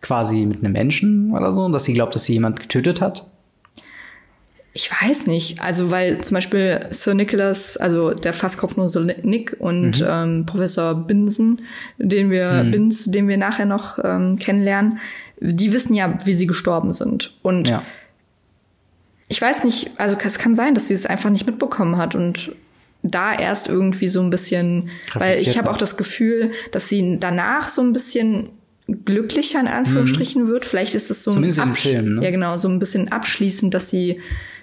[0.00, 3.26] quasi mit einem Menschen oder so, dass sie glaubt, dass sie jemand getötet hat.
[4.74, 5.60] Ich weiß nicht.
[5.60, 10.06] Also, weil zum Beispiel Sir Nicholas, also der Fasskopflose Nick und Mhm.
[10.08, 11.62] ähm, Professor Binsen,
[11.98, 14.98] den wir, Binz, den wir nachher noch ähm, kennenlernen,
[15.40, 17.34] die wissen ja, wie sie gestorben sind.
[17.42, 17.82] Und Ja.
[19.28, 22.52] ich weiß nicht, also es kann sein, dass sie es einfach nicht mitbekommen hat und
[23.02, 27.68] da erst irgendwie so ein bisschen, weil ich habe auch das Gefühl, dass sie danach
[27.68, 28.50] so ein bisschen
[28.88, 30.64] glücklicher in Anführungsstrichen wird.
[30.64, 31.34] Vielleicht ist es so Mhm.
[31.34, 32.24] Zumindest ein Film, ne?
[32.24, 34.20] ja genau so ein bisschen abschließend, dass sie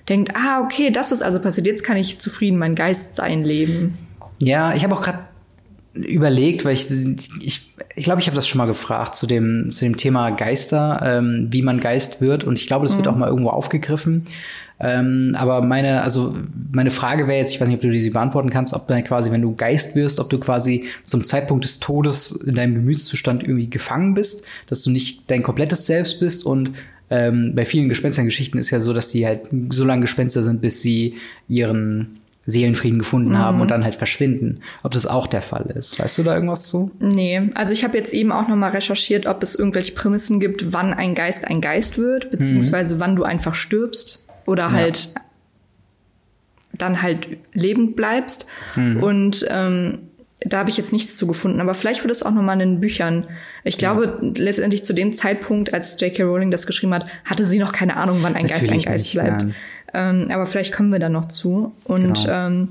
[0.10, 1.68] denkt, ah okay, das ist also passiert.
[1.68, 3.98] Jetzt kann ich zufrieden mein Geist sein leben.
[4.40, 5.20] Ja, ich habe auch gerade
[5.96, 6.86] überlegt, weil ich
[7.40, 11.02] ich ich glaube, ich habe das schon mal gefragt zu dem zu dem Thema Geister,
[11.04, 12.44] ähm, wie man Geist wird.
[12.44, 14.24] Und ich glaube, das wird auch mal irgendwo aufgegriffen.
[14.78, 16.36] Ähm, aber meine, also
[16.74, 19.04] meine Frage wäre jetzt, ich weiß nicht, ob du die sie beantworten kannst, ob dann
[19.06, 23.44] quasi, wenn du Geist wirst, ob du quasi zum Zeitpunkt des Todes in deinem Gemütszustand
[23.44, 26.46] irgendwie gefangen bist, dass du nicht dein komplettes Selbst bist.
[26.46, 26.72] Und
[27.10, 30.82] ähm, bei vielen Gespenstergeschichten ist ja so, dass sie halt so lange Gespenster sind, bis
[30.82, 31.16] sie
[31.48, 34.60] ihren Seelenfrieden gefunden haben und dann halt verschwinden.
[34.84, 36.00] Ob das auch der Fall ist.
[36.00, 36.92] Weißt du da irgendwas zu?
[37.00, 40.72] Nee, also ich habe jetzt eben auch noch mal recherchiert, ob es irgendwelche Prämissen gibt,
[40.74, 45.10] wann ein Geist ein Geist wird, beziehungsweise wann du einfach stirbst oder halt
[46.74, 48.48] dann halt lebend bleibst.
[48.76, 50.00] Und ähm,
[50.42, 52.60] da habe ich jetzt nichts zu gefunden, aber vielleicht wird es auch noch mal in
[52.60, 53.26] den Büchern.
[53.64, 56.24] Ich glaube, letztendlich zu dem Zeitpunkt, als J.K.
[56.24, 59.06] Rowling das geschrieben hat, hatte sie noch keine Ahnung, wann ein Geist ein Natürlich Geist
[59.06, 59.42] nicht, bleibt.
[59.44, 59.56] nein.
[59.96, 61.74] Ähm, aber vielleicht kommen wir da noch zu.
[61.86, 62.30] Und Genau.
[62.30, 62.70] ähm,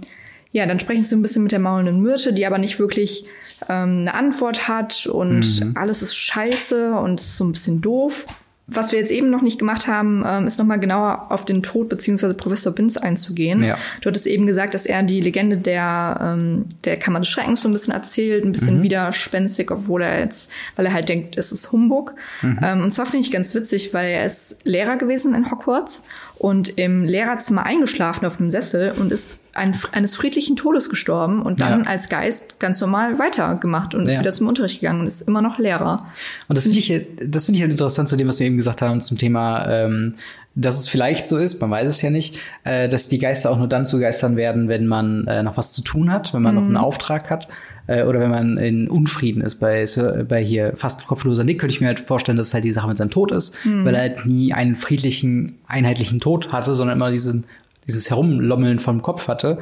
[0.53, 3.25] ja, dann sprechen sie ein bisschen mit der maulenden Myrte, die aber nicht wirklich
[3.69, 5.73] ähm, eine Antwort hat und Mhm.
[5.77, 8.27] alles ist scheiße und ist so ein bisschen doof.
[8.67, 11.91] Was wir jetzt eben noch nicht gemacht haben, ähm, ist nochmal genauer auf den Tod
[11.91, 13.63] beziehungsweise Professor Binz einzugehen.
[13.63, 13.77] Ja.
[14.01, 17.69] Du hattest eben gesagt, dass er die Legende der, ähm, der Kammer des Schreckens so
[17.69, 21.73] ein bisschen erzählt, ein bisschen widerspenstig, obwohl er jetzt, weil er halt denkt, es ist
[21.73, 22.15] Humbug.
[22.43, 26.05] Ähm, und zwar finde ich ganz witzig, weil er ist Lehrer gewesen in Hogwarts
[26.37, 31.61] und im Lehrerzimmer eingeschlafen auf einem Sessel und ist ein, eines friedlichen Todes gestorben und
[31.61, 31.87] dann Ja.
[31.89, 34.21] als Geist ganz normal weitergemacht und ist Ja.
[34.21, 36.07] wieder zum Unterricht gegangen und ist immer noch Lehrer.
[36.49, 36.89] Und das finde ich,
[37.29, 40.15] das finde ich halt interessant zu dem, was wir eben gesagt haben zum Thema, ähm,
[40.57, 43.59] dass es vielleicht so ist, man weiß es ja nicht, äh, dass die Geister auch
[43.59, 46.55] nur dann zu Geistern werden, wenn man äh, noch was zu tun hat, wenn man
[46.55, 47.49] noch einen Auftrag hat
[47.89, 49.57] äh, oder wenn man in Unfrieden ist.
[49.57, 49.85] Bei,
[50.29, 52.87] bei hier fast kopfloser Nick könnte ich mir halt vorstellen, dass es halt die Sache
[52.87, 57.11] mit seinem Tod ist, weil er halt nie einen friedlichen, einheitlichen Tod hatte, sondern immer
[57.11, 57.47] diesen
[57.87, 59.59] dieses Herumlommeln vom Kopf hatte.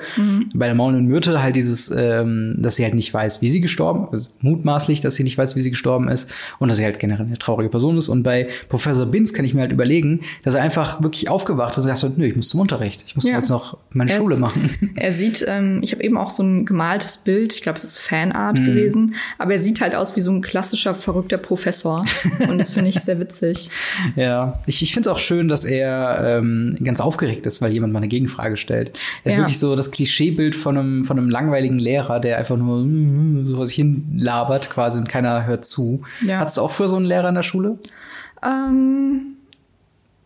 [0.55, 4.15] Bei der maulenden Myrte halt dieses, ähm, dass sie halt nicht weiß, wie sie gestorben
[4.15, 7.27] ist, mutmaßlich, dass sie nicht weiß, wie sie gestorben ist und dass sie halt generell
[7.27, 8.09] eine traurige Person ist.
[8.09, 11.79] Und bei Professor Binz kann ich mir halt überlegen, dass er einfach wirklich aufgewacht ist
[11.79, 13.35] und gesagt hat, nö, ich muss zum Unterricht, ich muss Ja.
[13.37, 14.91] jetzt noch meine Er Schule ist- machen.
[14.97, 17.99] Er sieht, ähm, ich habe eben auch so ein gemaltes Bild, ich glaube, es ist
[17.99, 18.65] Fanart Mhm.
[18.67, 22.05] gewesen, aber er sieht halt aus wie so ein klassischer, verrückter Professor.
[22.49, 23.71] Und das finde ich sehr witzig.
[24.17, 27.93] Ja, ich, ich finde es auch schön, dass er ähm, ganz aufgeregt ist, weil jemand
[27.93, 28.99] mal eine Gegenfrage stellt.
[29.25, 29.41] Er ist Ja.
[29.43, 33.57] wirklich so das Klischeebild von einem, von einem langweiligen Lehrer, der einfach nur mm, so
[33.57, 36.03] vor sich hin labert quasi und keiner hört zu.
[36.25, 36.39] Ja.
[36.39, 37.79] Hattest du auch früher so einen Lehrer in der Schule?
[38.45, 39.37] Ähm,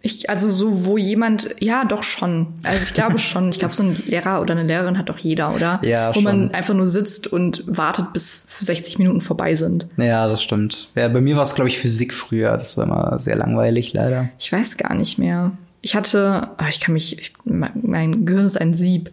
[0.03, 2.47] ich, also so, wo jemand, ja, doch schon.
[2.63, 3.49] Also ich glaube schon.
[3.49, 5.81] Ich glaube, so ein Lehrer oder eine Lehrerin hat doch jeder, oder?
[5.83, 6.55] Ja, Wo man schon.
[6.55, 9.89] einfach nur sitzt und wartet, bis 60 Minuten vorbei sind.
[9.97, 10.91] Ja, das stimmt.
[10.95, 12.53] Ja, bei mir war es, glaube ich, Physik früher.
[12.57, 14.29] Das war immer sehr langweilig, leider.
[14.39, 15.53] Ich weiß gar nicht mehr.
[15.87, 19.13] Ich hatte, ah, ich kann mich, ich, mein Gehirn ist ein Sieb.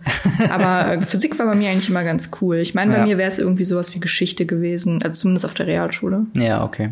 [0.49, 2.55] Aber äh, Physik war bei mir eigentlich immer ganz cool.
[2.57, 3.05] Ich meine, bei Ja.
[3.05, 6.25] mir wäre es irgendwie sowas wie Geschichte gewesen, also zumindest auf der Realschule.
[6.33, 6.89] Ja, okay.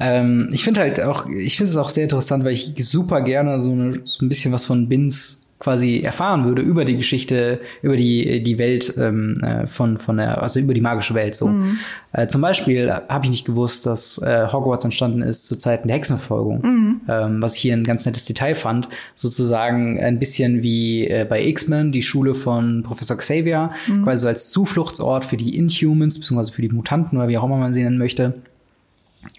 [0.00, 3.60] Ähm, ich finde halt auch, ich finde es auch sehr interessant, weil ich super gerne
[3.60, 7.96] so, eine, so ein bisschen was von Bins quasi erfahren würde über die Geschichte, über
[7.96, 11.46] die, die Welt ähm, äh, von, von der, also über die magische Welt so.
[11.48, 11.78] Mhm.
[12.12, 15.96] Äh, zum Beispiel habe ich nicht gewusst, dass äh, Hogwarts entstanden ist zu Zeiten der
[15.96, 17.00] Hexenverfolgung, mhm.
[17.08, 18.88] ähm, was ich hier ein ganz nettes Detail fand.
[19.14, 24.04] Sozusagen ein bisschen wie äh, bei X-Men, die Schule von Professor Xavier, mhm.
[24.04, 27.56] quasi so als Zufluchtsort für die Inhumans, beziehungsweise für die Mutanten oder wie auch immer
[27.56, 28.34] man sie nennen möchte.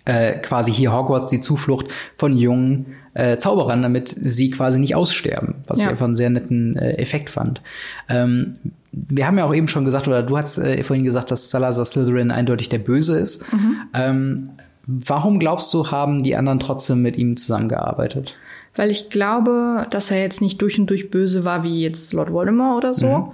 [0.05, 5.55] Äh, quasi hier Hogwarts die Zuflucht von jungen äh, Zauberern, damit sie quasi nicht aussterben,
[5.67, 5.85] was ja.
[5.85, 7.61] ich einfach einen sehr netten äh, Effekt fand.
[8.09, 8.57] Ähm,
[8.91, 11.85] wir haben ja auch eben schon gesagt, oder du hast äh, vorhin gesagt, dass Salazar
[11.85, 13.51] Slytherin eindeutig der Böse ist.
[13.51, 13.77] Mhm.
[13.93, 14.49] Ähm,
[14.85, 18.37] warum glaubst du, haben die anderen trotzdem mit ihm zusammengearbeitet?
[18.75, 22.31] Weil ich glaube, dass er jetzt nicht durch und durch böse war wie jetzt Lord
[22.31, 23.07] Voldemort oder so.
[23.07, 23.31] Mhm.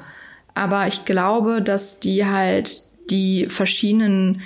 [0.53, 4.41] Aber ich glaube, dass die halt die verschiedenen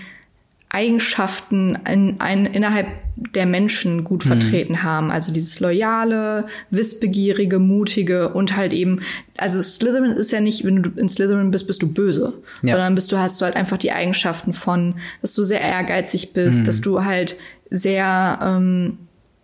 [0.75, 4.27] Eigenschaften in, in, innerhalb der Menschen gut mhm.
[4.27, 5.09] vertreten haben.
[5.09, 8.99] Also dieses loyale, wissbegierige, mutige und halt eben,
[9.37, 12.71] also Slytherin ist ja nicht, wenn du in Slytherin bist, bist du böse, ja.
[12.71, 16.61] sondern bist du hast du halt einfach die Eigenschaften von, dass du sehr ehrgeizig bist,
[16.61, 16.65] mhm.
[16.65, 17.37] dass du halt
[17.69, 18.97] sehr ähm,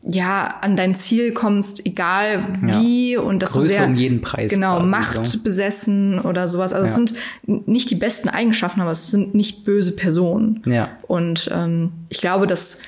[0.04, 3.22] ja, an dein Ziel kommst, egal wie, ja.
[3.22, 4.52] und dass Größe du sehr, um jeden Preis.
[4.52, 5.40] Genau, quasi, Macht so.
[5.40, 6.74] besessen oder sowas.
[6.74, 6.90] Also ja.
[6.90, 10.64] es sind nicht die besten Eigenschaften, aber es sind nicht böse Personen.
[10.66, 10.90] Ja.
[11.08, 12.80] Und ähm, ich glaube, dass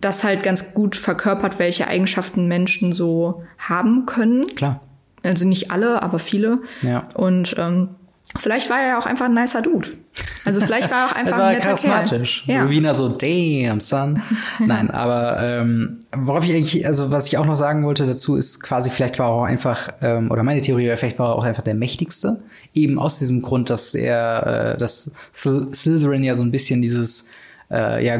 [0.00, 4.46] das halt ganz gut verkörpert, welche Eigenschaften Menschen so haben können.
[4.54, 4.80] Klar.
[5.22, 6.58] Also nicht alle, aber viele.
[6.82, 7.08] Ja.
[7.14, 7.90] Und ähm,
[8.38, 9.88] Vielleicht war er ja auch einfach ein nicer Dude.
[10.44, 12.44] Also vielleicht war er auch einfach er war ein netter charismatisch.
[12.46, 12.66] Kerl.
[12.66, 12.70] Ja.
[12.70, 14.20] Wiener so, damn, son.
[14.58, 18.62] Nein, aber ähm, worauf ich eigentlich, also was ich auch noch sagen wollte dazu, ist
[18.62, 21.44] quasi, vielleicht war er auch einfach, ähm, oder meine Theorie wäre, vielleicht war er auch
[21.44, 22.42] einfach der mächtigste.
[22.74, 27.30] Eben aus diesem Grund, dass er, äh, dass Slytherin ja so ein bisschen dieses
[27.70, 28.18] äh, ja,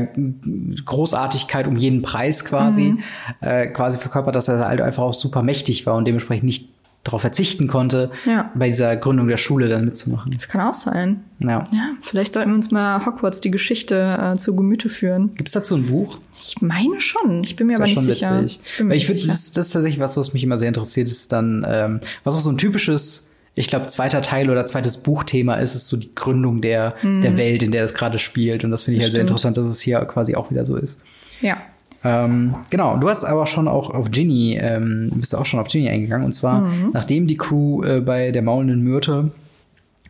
[0.84, 3.02] Großartigkeit um jeden Preis quasi, mhm.
[3.40, 6.71] äh, quasi verkörpert, dass er halt einfach auch super mächtig war und dementsprechend nicht
[7.04, 8.52] darauf verzichten konnte, ja.
[8.54, 10.32] bei dieser Gründung der Schule dann mitzumachen.
[10.32, 11.24] Das kann auch sein.
[11.40, 11.64] Ja.
[11.72, 15.32] ja vielleicht sollten wir uns mal Hogwarts die Geschichte äh, zu Gemüte führen.
[15.32, 16.18] Gibt es dazu ein Buch?
[16.38, 17.42] Ich meine schon.
[17.42, 18.42] Ich bin mir das aber nicht schon sicher.
[18.42, 18.60] Witzig.
[18.78, 21.66] Ich, ich finde, das, das ist tatsächlich was, was mich immer sehr interessiert, ist dann,
[21.68, 25.86] ähm, was auch so ein typisches ich glaube, zweiter Teil oder zweites Buchthema ist es
[25.86, 27.20] so die Gründung der, mhm.
[27.20, 28.64] der Welt, in der es gerade spielt.
[28.64, 30.76] Und das finde ich das halt sehr interessant, dass es hier quasi auch wieder so
[30.76, 31.00] ist.
[31.42, 31.58] Ja.
[32.04, 35.88] Ähm, genau, du hast aber schon auch auf Ginny, ähm, bist auch schon auf Ginny
[35.88, 36.24] eingegangen.
[36.24, 36.90] Und zwar, mhm.
[36.92, 39.30] nachdem die Crew äh, bei der maulenden Myrte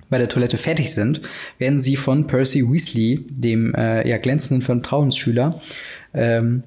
[0.09, 1.23] bei der Toilette fertig sind,
[1.59, 5.61] werden sie von Percy Weasley, dem äh, ja glänzenden Vertrauensschüler,
[6.13, 6.63] ähm,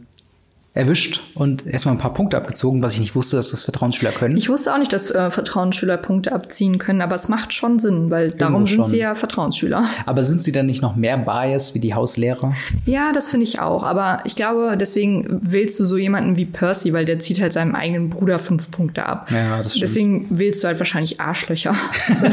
[0.75, 4.35] erwischt und erstmal ein paar Punkte abgezogen, was ich nicht wusste, dass das Vertrauensschüler können.
[4.35, 8.11] Ich wusste auch nicht, dass äh, Vertrauensschüler Punkte abziehen können, aber es macht schon Sinn,
[8.11, 8.83] weil Irgendwo darum sind schon.
[8.91, 9.85] sie ja Vertrauensschüler.
[10.05, 12.53] Aber sind sie dann nicht noch mehr biased wie die Hauslehrer?
[12.85, 13.83] Ja, das finde ich auch.
[13.83, 17.73] Aber ich glaube, deswegen wählst du so jemanden wie Percy, weil der zieht halt seinem
[17.73, 19.31] eigenen Bruder fünf Punkte ab.
[19.31, 19.83] Ja, das stimmt.
[19.83, 21.73] Deswegen wählst du halt wahrscheinlich Arschlöcher
[22.13, 22.31] zu,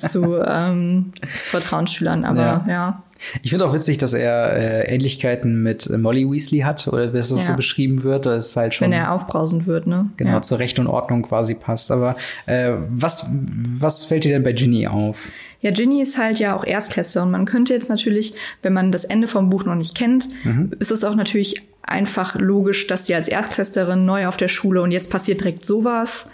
[0.08, 2.24] zu, ähm, zu Vertrauensschülern.
[2.24, 2.64] Aber ja.
[2.66, 3.02] ja.
[3.42, 7.30] Ich finde auch witzig, dass er äh, Ähnlichkeiten mit Molly Weasley hat, oder wie es
[7.30, 7.36] ja.
[7.36, 8.26] so beschrieben wird.
[8.26, 8.86] Das ist halt schon.
[8.86, 10.10] Wenn er aufbrausend wird, ne?
[10.16, 10.42] Genau, ja.
[10.42, 11.90] zur Recht und Ordnung quasi passt.
[11.90, 15.30] Aber äh, was, was fällt dir denn bei Ginny auf?
[15.60, 19.06] Ja, Ginny ist halt ja auch Erstklässler und man könnte jetzt natürlich, wenn man das
[19.06, 20.72] Ende vom Buch noch nicht kennt, mhm.
[20.78, 24.90] ist es auch natürlich einfach logisch, dass sie als Erstklässlerin neu auf der Schule und
[24.90, 26.26] jetzt passiert direkt sowas,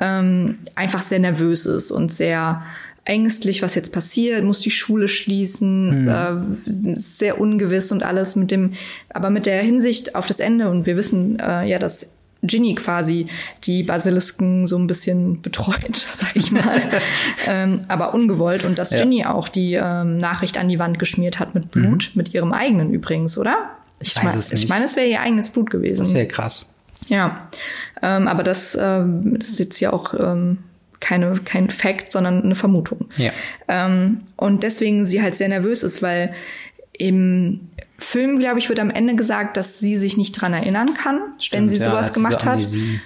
[0.00, 2.62] ähm, einfach sehr nervös ist und sehr
[3.04, 6.08] ängstlich, was jetzt passiert, muss die Schule schließen, mhm.
[6.08, 8.72] äh, sehr ungewiss und alles mit dem,
[9.08, 13.26] aber mit der Hinsicht auf das Ende und wir wissen äh, ja, dass Ginny quasi
[13.64, 16.80] die Basilisken so ein bisschen betreut, sag ich mal,
[17.48, 18.98] ähm, aber ungewollt und dass ja.
[18.98, 22.18] Ginny auch die ähm, Nachricht an die Wand geschmiert hat mit Blut, mhm.
[22.18, 23.70] mit ihrem eigenen übrigens, oder?
[24.00, 24.64] Ich, ich weiß es nicht.
[24.64, 25.98] Ich meine, es wäre ihr eigenes Blut gewesen.
[25.98, 26.74] Das wäre krass.
[27.08, 27.48] Ja,
[28.02, 30.58] ähm, aber das, ähm, das ist jetzt ja auch ähm,
[31.00, 33.08] keine, kein Fact, sondern eine Vermutung.
[33.16, 33.32] Ja.
[33.68, 36.34] Ähm, und deswegen sie halt sehr nervös ist, weil
[36.92, 37.68] im
[38.00, 41.60] Film, glaube ich, wird am Ende gesagt, dass sie sich nicht dran erinnern kann, Stimmt,
[41.60, 42.60] wenn sie sowas ja, gemacht hat.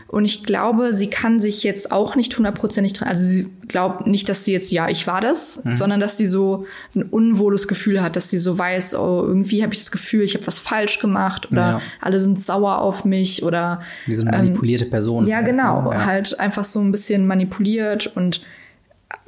[0.06, 4.28] Und ich glaube, sie kann sich jetzt auch nicht hundertprozentig dran, also sie glaubt nicht,
[4.28, 5.74] dass sie jetzt, ja, ich war das, mhm.
[5.74, 9.74] sondern dass sie so ein unwohles Gefühl hat, dass sie so weiß, oh, irgendwie habe
[9.74, 11.80] ich das Gefühl, ich habe was falsch gemacht oder ja.
[12.00, 15.26] alle sind sauer auf mich oder wie so eine manipulierte ähm, Person.
[15.26, 16.04] Ja, genau, ja.
[16.04, 18.42] halt einfach so ein bisschen manipuliert und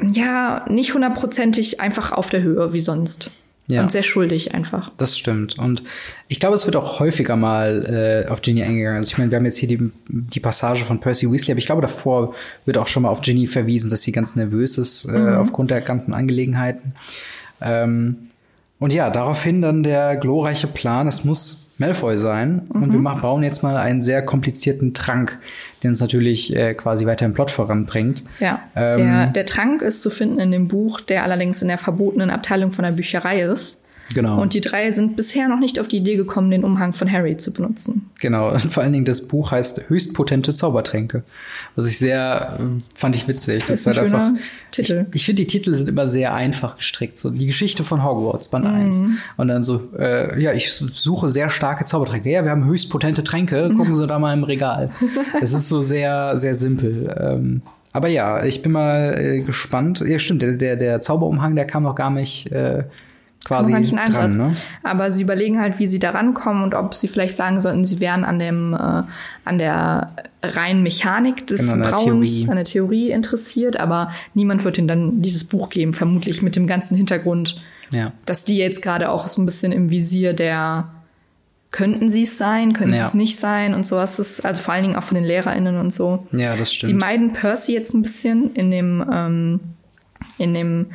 [0.00, 3.32] ja, nicht hundertprozentig einfach auf der Höhe wie sonst.
[3.68, 3.82] Ja.
[3.82, 4.92] Und sehr schuldig einfach.
[4.96, 5.58] Das stimmt.
[5.58, 5.82] Und
[6.28, 8.98] ich glaube, es wird auch häufiger mal äh, auf Ginny eingegangen.
[8.98, 11.66] Also ich meine, wir haben jetzt hier die, die Passage von Percy Weasley, aber ich
[11.66, 15.18] glaube, davor wird auch schon mal auf Ginny verwiesen, dass sie ganz nervös ist äh,
[15.18, 15.36] mhm.
[15.36, 16.94] aufgrund der ganzen Angelegenheiten.
[17.60, 18.28] Ähm,
[18.78, 22.68] Und ja, daraufhin dann der glorreiche Plan, es muss Malfoy sein.
[22.72, 22.82] Mhm.
[22.82, 25.38] Und wir machen, bauen jetzt mal einen sehr komplizierten Trank,
[25.82, 28.22] den uns natürlich äh, quasi weiter im Plot voranbringt.
[28.40, 31.78] Ja, ähm, der, der Trank ist zu finden in dem Buch, der allerdings in der
[31.78, 33.82] verbotenen Abteilung von der Bücherei ist.
[34.14, 34.40] Genau.
[34.40, 37.36] Und die drei sind bisher noch nicht auf die Idee gekommen, den Umhang von Harry
[37.36, 38.10] zu benutzen.
[38.20, 38.52] Genau.
[38.52, 41.24] Und vor allen Dingen das Buch heißt Höchstpotente Zaubertränke.
[41.74, 43.64] Was ich sehr, äh, fand ich witzig.
[43.64, 44.36] Das, ist ein halt schöner
[44.70, 45.06] Titel.
[45.10, 47.16] Ich, ich finde, die Titel sind immer sehr einfach gestrickt.
[47.16, 48.74] So die Geschichte von Hogwarts, Band mhm.
[48.74, 49.02] 1.
[49.36, 52.30] Und dann so, äh, ja, ich suche sehr starke Zaubertränke.
[52.30, 53.70] Ja, wir haben höchstpotente Tränke.
[53.76, 54.90] Gucken Sie da mal im Regal.
[55.40, 57.14] Es ist so sehr, sehr simpel.
[57.18, 60.04] Ähm, aber ja, ich bin mal äh, gespannt.
[60.06, 62.84] Ja, stimmt, der, der, der Zauberumhang, der kam noch gar nicht äh,
[63.46, 64.36] quasi dran.
[64.36, 64.56] Ne?
[64.82, 68.00] Aber sie überlegen halt, wie sie da rankommen und ob sie vielleicht sagen sollten, sie
[68.00, 69.02] wären an dem äh,
[69.44, 70.10] an der
[70.42, 72.48] reinen Mechanik des genau, Brauens, Theorie.
[72.48, 76.66] an der Theorie interessiert, aber niemand wird ihnen dann dieses Buch geben, vermutlich mit dem
[76.66, 78.12] ganzen Hintergrund, ja.
[78.24, 80.88] dass die jetzt gerade auch so ein bisschen im Visier der
[81.72, 83.00] könnten sie es sein, können ja.
[83.00, 85.76] sie es nicht sein und sowas ist, also vor allen Dingen auch von den LehrerInnen
[85.76, 86.26] und so.
[86.32, 86.88] Ja, das stimmt.
[86.88, 89.60] Sie meiden Percy jetzt ein bisschen in dem, ähm,
[90.38, 90.86] in dem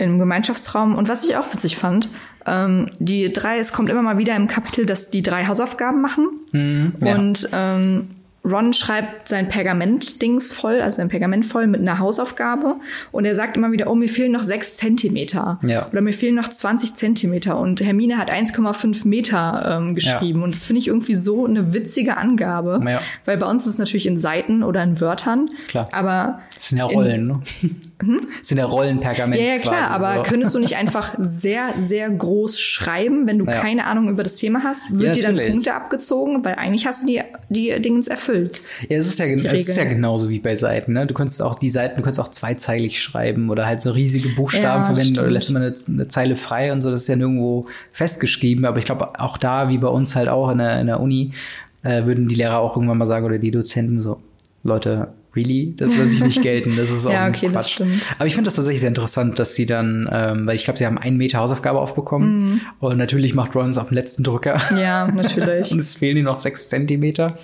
[0.00, 0.96] im Gemeinschaftsraum.
[0.96, 2.08] Und was ich auch witzig fand,
[2.46, 6.28] ähm, die drei, es kommt immer mal wieder im Kapitel, dass die drei Hausaufgaben machen.
[6.52, 7.14] Mhm, ja.
[7.14, 8.02] Und ähm,
[8.42, 12.76] Ron schreibt sein Pergament-Dings voll, also sein Pergament voll mit einer Hausaufgabe.
[13.12, 15.58] Und er sagt immer wieder, oh, mir fehlen noch sechs Zentimeter.
[15.62, 15.88] Ja.
[15.88, 17.58] Oder mir fehlen noch 20 Zentimeter.
[17.58, 20.38] Und Hermine hat 1,5 Meter ähm, geschrieben.
[20.38, 20.44] Ja.
[20.46, 22.80] Und das finde ich irgendwie so eine witzige Angabe.
[22.88, 23.02] Ja.
[23.26, 25.50] Weil bei uns ist es natürlich in Seiten oder in Wörtern.
[25.68, 25.88] Klar.
[25.92, 26.40] Aber.
[26.54, 27.40] Das sind ja Rollen, ne?
[28.00, 28.20] Hm?
[28.38, 29.40] Das sind ja Rollenpergament.
[29.40, 29.90] Ja, ja, klar.
[29.90, 30.30] aber so.
[30.30, 34.62] könntest du nicht einfach sehr, sehr groß schreiben, wenn du keine Ahnung über das Thema
[34.64, 34.98] hast?
[34.98, 36.44] Wird dir dann Punkte abgezogen?
[36.44, 38.62] Weil eigentlich hast du die, die Dingens erfüllt.
[38.88, 40.94] Ja, es ist ja, es ist ja genauso wie bei Seiten.
[40.94, 41.06] Ne?
[41.06, 44.82] Du könntest auch die Seiten, du kannst auch zweizeilig schreiben oder halt so riesige Buchstaben
[44.82, 46.90] ja, verwenden oder lässt immer eine, eine, Zeile frei und so.
[46.90, 48.64] Das ist ja nirgendwo festgeschrieben.
[48.64, 51.32] Aber ich glaube, auch da, wie bei uns halt auch in der, in der Uni,
[51.82, 54.20] äh, würden die Lehrer auch irgendwann mal sagen oder die Dozenten so,
[54.62, 55.74] Leute, really?
[55.76, 56.76] Das lasse ich nicht gelten.
[56.76, 57.54] Das ist auch ja, okay, Quatsch.
[57.54, 58.02] Das stimmt.
[58.18, 60.86] Aber ich finde das tatsächlich sehr interessant, dass sie dann, ähm, weil ich glaube, sie
[60.86, 62.38] haben einen Meter Hausaufgabe aufbekommen.
[62.38, 62.60] Mhm.
[62.80, 64.60] Und natürlich macht Ron es auf dem letzten Drücker.
[64.78, 65.70] Ja, natürlich.
[65.72, 67.34] und es fehlen ihnen noch sechs Zentimeter.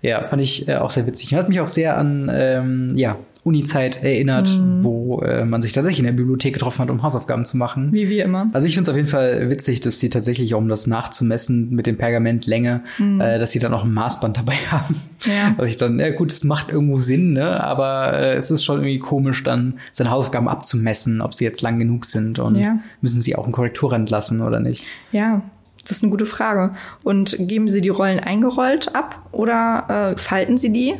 [0.00, 1.32] Ja, fand ich äh, auch sehr witzig.
[1.32, 4.84] Und hat mich auch sehr an ähm, ja, Uni-Zeit erinnert, mhm.
[4.84, 7.92] wo äh, man sich tatsächlich in der Bibliothek getroffen hat, um Hausaufgaben zu machen.
[7.92, 8.48] Wie wir immer.
[8.52, 11.86] Also ich finde es auf jeden Fall witzig, dass sie tatsächlich, um das nachzumessen mit
[11.86, 13.20] dem Pergamentlänge, mhm.
[13.20, 14.94] äh, dass sie dann auch ein Maßband dabei haben.
[15.26, 15.54] Ja.
[15.56, 17.62] Was ich dann, ja gut, es macht irgendwo Sinn, ne?
[17.62, 21.80] aber äh, es ist schon irgendwie komisch, dann seine Hausaufgaben abzumessen, ob sie jetzt lang
[21.80, 22.78] genug sind und ja.
[23.00, 24.84] müssen sie auch einen Korrekturrand lassen oder nicht.
[25.10, 25.42] Ja,
[25.82, 26.74] das ist eine gute Frage.
[27.02, 30.94] Und geben Sie die Rollen eingerollt ab oder äh, falten Sie die?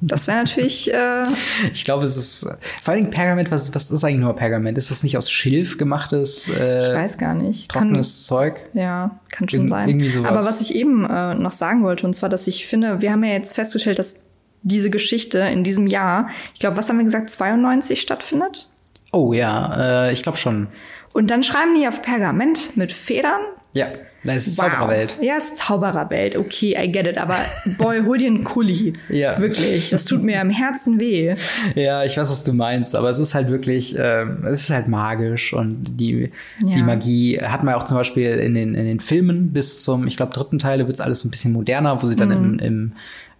[0.00, 0.92] Das wäre natürlich.
[0.92, 1.24] Äh
[1.72, 2.48] ich glaube, es ist
[2.82, 3.50] vor allem Pergament.
[3.50, 4.78] Was, was ist eigentlich nur Pergament?
[4.78, 6.48] Ist das nicht aus Schilf gemachtes?
[6.48, 7.70] Äh, ich weiß gar nicht.
[7.70, 8.60] Trockenes kann, Zeug?
[8.74, 9.88] Ja, kann schon Ir sein.
[9.88, 10.30] Irgendwie sowas.
[10.30, 13.24] Aber was ich eben äh, noch sagen wollte, und zwar, dass ich finde, wir haben
[13.24, 14.24] ja jetzt festgestellt, dass
[14.62, 18.68] diese Geschichte in diesem Jahr, ich glaube, was haben wir gesagt, 92 stattfindet?
[19.12, 20.68] Oh ja, äh, ich glaube schon.
[21.12, 23.40] Und dann schreiben die auf Pergament mit Federn
[23.74, 23.88] ja,
[24.24, 24.70] das ist wow.
[24.70, 25.18] Zaubererwelt.
[25.20, 26.36] Ja, es ist Zaubererwelt.
[26.36, 27.18] Okay, I get it.
[27.18, 27.36] Aber
[27.78, 28.94] boy, hol dir einen Kuli.
[29.08, 29.40] ja.
[29.40, 29.90] Wirklich.
[29.90, 31.34] Das tut mir im Herzen weh.
[31.74, 32.96] Ja, ich weiß, was du meinst.
[32.96, 35.52] Aber es ist halt wirklich, äh, es ist halt magisch.
[35.52, 36.30] Und die,
[36.64, 36.74] ja.
[36.74, 40.16] die Magie hat man auch zum Beispiel in den, in den Filmen bis zum, ich
[40.16, 42.58] glaube, dritten Teil wird es alles ein bisschen moderner, wo sie dann mhm.
[42.58, 42.92] im, im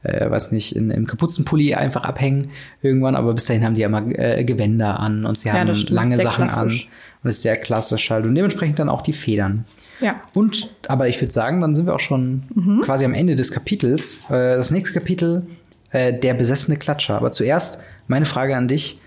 [0.05, 2.51] äh, weiß nicht, in, im Kapuzenpulli einfach abhängen
[2.83, 5.75] irgendwann, aber bis dahin haben die ja immer äh, Gewänder an und sie haben ja,
[5.88, 6.87] lange Sachen klassisch.
[6.87, 6.93] an
[7.25, 9.64] und ist sehr klassisch halt und dementsprechend dann auch die Federn.
[10.00, 10.22] Ja.
[10.34, 12.82] Und, aber ich würde sagen, dann sind wir auch schon mhm.
[12.82, 14.30] quasi am Ende des Kapitels.
[14.30, 15.46] Äh, das nächste Kapitel,
[15.90, 17.16] äh, der besessene Klatscher.
[17.16, 19.00] Aber zuerst meine Frage an dich.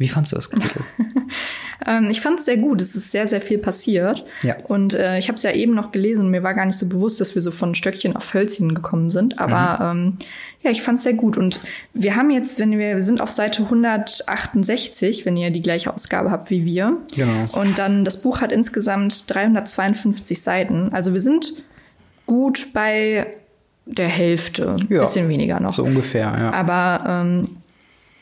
[0.00, 0.82] Wie fandst du das Kapitel?
[1.86, 2.80] ähm, ich fand es sehr gut.
[2.80, 4.24] Es ist sehr, sehr viel passiert.
[4.42, 4.56] Ja.
[4.64, 6.88] Und äh, ich habe es ja eben noch gelesen und mir war gar nicht so
[6.88, 9.38] bewusst, dass wir so von Stöckchen auf Hölzchen gekommen sind.
[9.38, 10.00] Aber mhm.
[10.00, 10.18] ähm,
[10.62, 11.36] ja, ich fand es sehr gut.
[11.36, 11.60] Und
[11.92, 16.30] wir haben jetzt, wenn wir, wir sind auf Seite 168, wenn ihr die gleiche Ausgabe
[16.30, 16.96] habt wie wir.
[17.14, 17.60] Genau.
[17.60, 20.94] Und dann, das Buch hat insgesamt 352 Seiten.
[20.94, 21.52] Also wir sind
[22.24, 23.26] gut bei
[23.84, 25.74] der Hälfte, ja, bisschen weniger noch.
[25.74, 26.52] So ungefähr, ja.
[26.54, 27.44] Aber ähm,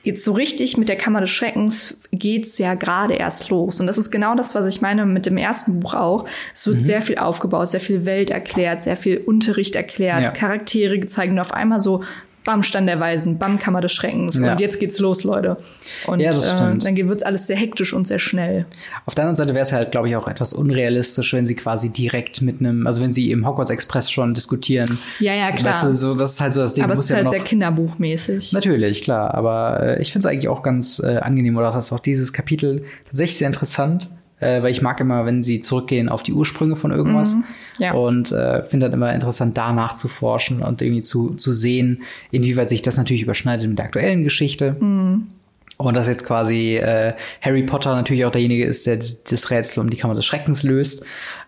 [0.09, 3.81] jetzt so richtig mit der Kammer des Schreckens geht's ja gerade erst los.
[3.81, 6.25] Und das ist genau das, was ich meine mit dem ersten Buch auch.
[6.55, 6.83] Es wird mhm.
[6.83, 10.31] sehr viel aufgebaut, sehr viel Welt erklärt, sehr viel Unterricht erklärt, ja.
[10.31, 12.03] Charaktere gezeigt und auf einmal so
[12.45, 14.39] Bam, Stand der Weisen, Bam, Kammer des Schreckens.
[14.39, 14.53] Ja.
[14.53, 15.59] Und jetzt geht's los, Leute.
[16.07, 16.85] Und ja, das stimmt.
[16.85, 18.65] Äh, dann wird's alles sehr hektisch und sehr schnell.
[19.05, 21.91] Auf der anderen Seite wäre es halt, glaube ich, auch etwas unrealistisch, wenn sie quasi
[21.91, 24.89] direkt mit einem, also wenn sie im Hogwarts Express schon diskutieren.
[25.21, 25.75] Ja, ja, klar.
[25.75, 26.85] Weißt du, so, das ist halt so das Ding.
[26.85, 28.53] Aber es ist ja halt sehr kinderbuchmäßig.
[28.53, 29.35] Natürlich, klar.
[29.35, 32.85] Aber äh, ich finde es eigentlich auch ganz äh, angenehm oder dass auch dieses Kapitel
[33.07, 34.09] tatsächlich sehr interessant
[34.41, 37.35] äh, weil ich mag immer, wenn sie zurückgehen auf die Ursprünge von irgendwas.
[37.35, 37.45] Mhm,
[37.79, 37.93] ja.
[37.95, 42.83] Und äh, finde dann immer interessant, da nachzuforschen und irgendwie zu, zu sehen, inwieweit sich
[42.83, 44.77] das natürlich überschneidet mit der aktuellen Geschichte.
[44.79, 45.29] Mhm.
[45.77, 49.81] Und dass jetzt quasi äh, Harry Potter natürlich auch derjenige ist, der das, das Rätsel
[49.81, 51.05] um die Kammer des Schreckens löst,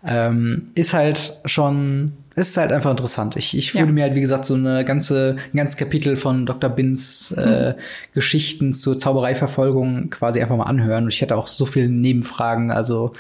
[0.07, 3.36] ähm, ist halt schon, ist halt einfach interessant.
[3.36, 3.92] Ich, ich würde Ja.
[3.92, 6.70] mir halt, wie gesagt, so eine ganze, ein ganzes Kapitel von Dr.
[6.70, 7.74] Bins äh,
[8.14, 11.04] Geschichten zur Zaubereiverfolgung quasi einfach mal anhören.
[11.04, 13.12] Und ich hätte auch so viele Nebenfragen, also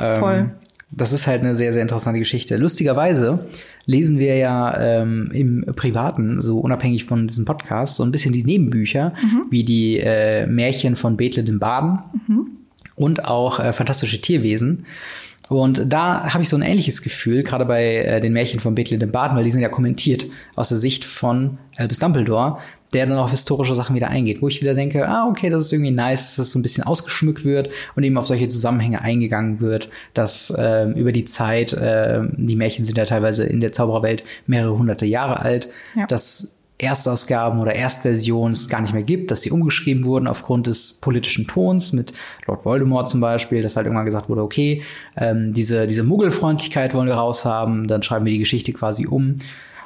[0.00, 0.50] ähm, Voll.
[0.92, 2.56] das ist halt eine sehr, sehr interessante Geschichte.
[2.56, 3.46] Lustigerweise
[3.86, 8.44] lesen wir ja ähm, im Privaten, so unabhängig von diesem Podcast, so ein bisschen die
[8.44, 9.12] Nebenbücher,
[9.50, 11.98] wie die äh, Märchen von Bethel dem Baden
[12.94, 14.86] und auch äh, fantastische Tierwesen.
[15.48, 18.98] Und da habe ich so ein ähnliches Gefühl, gerade bei äh, den Märchen von Bethel
[18.98, 20.24] dem Baden, weil die sind ja kommentiert
[20.54, 22.58] aus der Sicht von Albus Dumbledore,
[22.94, 25.72] der dann auf historische Sachen wieder eingeht, wo ich wieder denke, ah, okay, das ist
[25.72, 29.60] irgendwie nice, dass das so ein bisschen ausgeschmückt wird und eben auf solche Zusammenhänge eingegangen
[29.60, 34.22] wird, dass ähm, über die Zeit, äh, die Märchen sind ja teilweise in der Zaubererwelt
[34.46, 36.06] mehrere hunderte Jahre alt, Ja.
[36.06, 40.94] dass Erstausgaben oder Erstversionen es gar nicht mehr gibt, dass sie umgeschrieben wurden aufgrund des
[40.94, 42.12] politischen Tons mit
[42.46, 44.82] Lord Voldemort zum Beispiel, dass halt irgendwann gesagt wurde, okay,
[45.16, 49.36] ähm, diese, diese Muggelfreundlichkeit wollen wir raushaben, dann schreiben wir die Geschichte quasi um.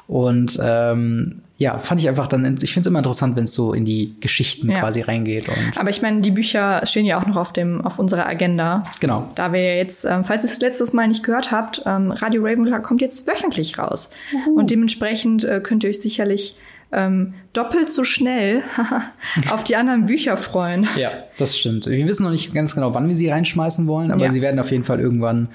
[0.07, 3.75] Und ähm, ja, fand ich einfach dann, ich finde es immer interessant, wenn es so
[3.75, 4.81] in die Geschichten Ja.
[4.81, 5.47] quasi reingeht.
[5.77, 8.85] Aber ich meine, die Bücher stehen ja auch noch auf dem auf unserer Agenda.
[9.01, 9.29] genau.
[9.35, 12.81] Da wir jetzt, ähm, falls ihr es letztes Mal nicht gehört habt, ähm, Radio Ravenclaw
[12.81, 14.09] kommt jetzt wöchentlich raus.
[14.57, 16.57] Und dementsprechend äh, könnt ihr euch sicherlich
[16.93, 18.63] ähm, doppelt so schnell
[19.51, 20.89] auf die anderen Bücher freuen.
[20.97, 21.87] Ja, das stimmt.
[21.87, 24.33] Wir wissen noch nicht ganz genau, wann wir sie reinschmeißen wollen, aber Ja.
[24.33, 25.49] sie werden auf jeden Fall irgendwann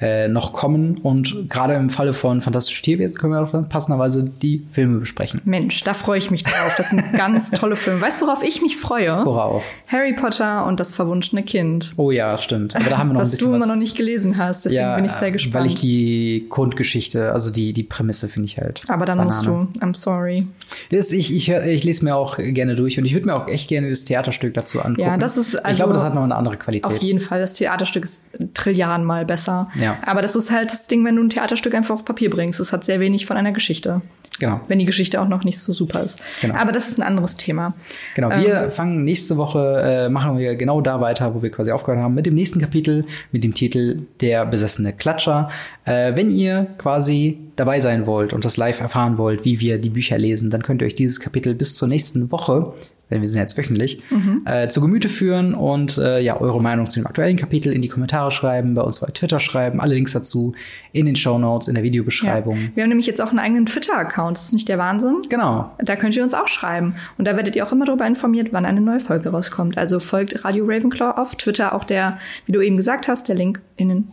[0.00, 0.98] äh, noch kommen.
[0.98, 5.40] Und gerade im Falle von Fantastische Tierwesen können wir auch dann passenderweise die Filme besprechen.
[5.44, 6.74] Mensch, da freue ich mich drauf.
[6.76, 8.00] Das sind ganz tolle Filme.
[8.00, 9.24] Weißt du, worauf ich mich freue?
[9.24, 9.64] Worauf?
[9.88, 11.94] Harry Potter und das verwunschene Kind.
[11.96, 12.76] Oh ja, stimmt.
[12.76, 13.70] Aber da haben wir noch ein was bisschen du immer was.
[13.70, 14.64] noch nicht gelesen hast.
[14.64, 15.54] Deswegen ja, bin ich sehr gespannt.
[15.54, 18.82] Weil ich die Grundgeschichte, also die, die Prämisse finde ich halt.
[18.88, 19.24] Aber dann Banane.
[19.24, 19.84] musst du.
[19.84, 20.46] I'm sorry.
[20.90, 23.68] Das, ich, ich, ich lese mir auch gerne durch und ich würde mir auch echt
[23.68, 25.08] gerne das Theaterstück dazu angucken.
[25.08, 26.84] Ja, das ist ich also glaube, das hat noch eine andere Qualität.
[26.84, 27.40] Auf jeden Fall.
[27.40, 29.70] Das Theaterstück ist Trilliarden mal besser.
[29.80, 29.87] Ja.
[30.04, 32.60] Aber das ist halt das Ding, wenn du ein Theaterstück einfach auf Papier bringst.
[32.60, 34.02] Es hat sehr wenig von einer Geschichte.
[34.38, 34.60] Genau.
[34.68, 36.22] Wenn die Geschichte auch noch nicht so super ist.
[36.40, 36.54] Genau.
[36.54, 37.74] Aber das ist ein anderes Thema.
[38.14, 38.42] Genau, Ähm.
[38.42, 42.14] wir fangen nächste Woche, äh, machen wir genau da weiter, wo wir quasi aufgehört haben,
[42.14, 45.50] mit dem nächsten Kapitel, mit dem Titel Der besessene Klatscher.
[45.84, 49.90] Äh, wenn ihr quasi dabei sein wollt und das live erfahren wollt, wie wir die
[49.90, 52.74] Bücher lesen, dann könnt ihr euch dieses Kapitel bis zur nächsten Woche,
[53.10, 54.42] denn wir sind jetzt wöchentlich, Mhm.
[54.44, 57.88] äh, zu Gemüte führen und äh, ja, eure Meinung zu dem aktuellen Kapitel in die
[57.88, 60.54] Kommentare schreiben, bei uns bei Twitter schreiben, alle Links dazu
[60.92, 61.88] in den Show Notes, in der Ja.
[61.88, 62.70] Videobeschreibung.
[62.74, 64.36] Wir haben nämlich jetzt auch einen eigenen Twitter-Account.
[64.36, 65.22] Das ist nicht der Wahnsinn.
[65.28, 65.70] Genau.
[65.78, 66.94] Da könnt ihr uns auch schreiben.
[67.18, 69.78] Und da werdet ihr auch immer darüber informiert, wann eine neue Folge rauskommt.
[69.78, 71.74] Also folgt Radio Ravenclaw auf Twitter.
[71.74, 74.08] Auch der, wie du eben gesagt hast, der Link in den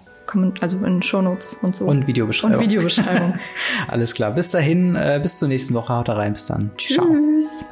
[0.59, 1.85] also in den Shownotes und so.
[1.85, 2.57] Und Videobeschreibung.
[2.57, 3.35] Und Videobeschreibung.
[3.87, 4.31] Alles klar.
[4.31, 5.93] Bis dahin, äh, bis zur nächsten Woche.
[5.93, 6.33] Haut da rein.
[6.33, 6.71] Bis dann.
[6.79, 7.05] Ciao.
[7.05, 7.65] Tschüss.